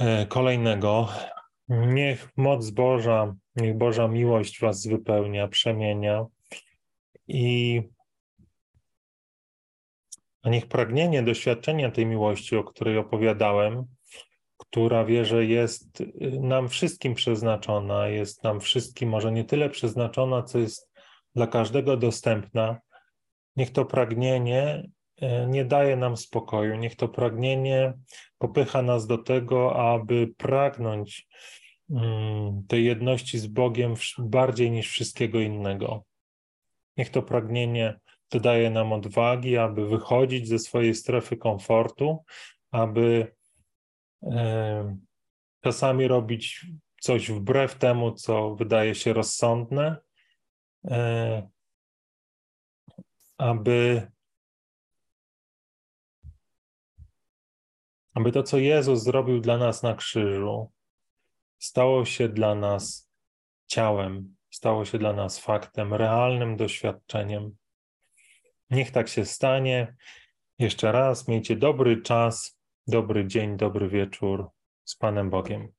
e, 0.00 0.26
kolejnego. 0.26 1.08
Niech 1.68 2.28
moc 2.36 2.70
Boża, 2.70 3.34
niech 3.56 3.76
Boża 3.76 4.08
miłość 4.08 4.60
Was 4.60 4.86
wypełnia, 4.86 5.48
przemienia 5.48 6.26
i 7.28 7.82
a 10.42 10.50
niech 10.50 10.66
pragnienie 10.66 11.22
doświadczenia 11.22 11.90
tej 11.90 12.06
miłości, 12.06 12.56
o 12.56 12.64
której 12.64 12.98
opowiadałem, 12.98 13.84
która 14.70 15.04
wierzę 15.04 15.44
jest 15.44 16.00
y, 16.00 16.14
nam 16.40 16.68
wszystkim 16.68 17.14
przeznaczona, 17.14 18.08
jest 18.08 18.44
nam 18.44 18.60
wszystkim 18.60 19.08
może 19.08 19.32
nie 19.32 19.44
tyle 19.44 19.70
przeznaczona, 19.70 20.42
co 20.42 20.58
jest 20.58 20.90
dla 21.34 21.46
każdego 21.46 21.96
dostępna. 21.96 22.78
Niech 23.56 23.70
to 23.70 23.84
pragnienie 23.84 24.88
y, 25.22 25.26
nie 25.48 25.64
daje 25.64 25.96
nam 25.96 26.16
spokoju, 26.16 26.76
niech 26.76 26.96
to 26.96 27.08
pragnienie 27.08 27.92
popycha 28.38 28.82
nas 28.82 29.06
do 29.06 29.18
tego, 29.18 29.92
aby 29.92 30.28
pragnąć 30.36 31.28
mm, 31.90 32.66
tej 32.68 32.84
jedności 32.84 33.38
z 33.38 33.46
Bogiem 33.46 33.94
bardziej 34.18 34.70
niż 34.70 34.88
wszystkiego 34.88 35.40
innego. 35.40 36.04
Niech 36.96 37.10
to 37.10 37.22
pragnienie 37.22 38.00
to 38.28 38.40
daje 38.40 38.70
nam 38.70 38.92
odwagi, 38.92 39.56
aby 39.56 39.88
wychodzić 39.88 40.48
ze 40.48 40.58
swojej 40.58 40.94
strefy 40.94 41.36
komfortu, 41.36 42.18
aby 42.70 43.32
czasami 45.60 46.08
robić 46.08 46.66
coś 47.00 47.30
wbrew 47.30 47.78
temu, 47.78 48.12
co 48.12 48.54
wydaje 48.54 48.94
się 48.94 49.12
rozsądne, 49.12 49.96
e, 50.84 51.48
aby, 53.38 54.10
aby 58.14 58.32
to, 58.32 58.42
co 58.42 58.58
Jezus 58.58 59.02
zrobił 59.02 59.40
dla 59.40 59.58
nas 59.58 59.82
na 59.82 59.94
krzyżu, 59.94 60.70
stało 61.58 62.04
się 62.04 62.28
dla 62.28 62.54
nas 62.54 63.10
ciałem, 63.66 64.36
stało 64.50 64.84
się 64.84 64.98
dla 64.98 65.12
nas 65.12 65.38
faktem, 65.38 65.94
realnym 65.94 66.56
doświadczeniem. 66.56 67.56
Niech 68.70 68.90
tak 68.90 69.08
się 69.08 69.24
stanie. 69.24 69.96
Jeszcze 70.58 70.92
raz 70.92 71.28
miejcie 71.28 71.56
dobry 71.56 72.02
czas, 72.02 72.59
dobry 72.86 73.26
dzień, 73.26 73.56
dobry 73.56 73.88
wieczór 73.88 74.50
z 74.84 74.96
Panem 74.96 75.30
Bogiem. 75.30 75.72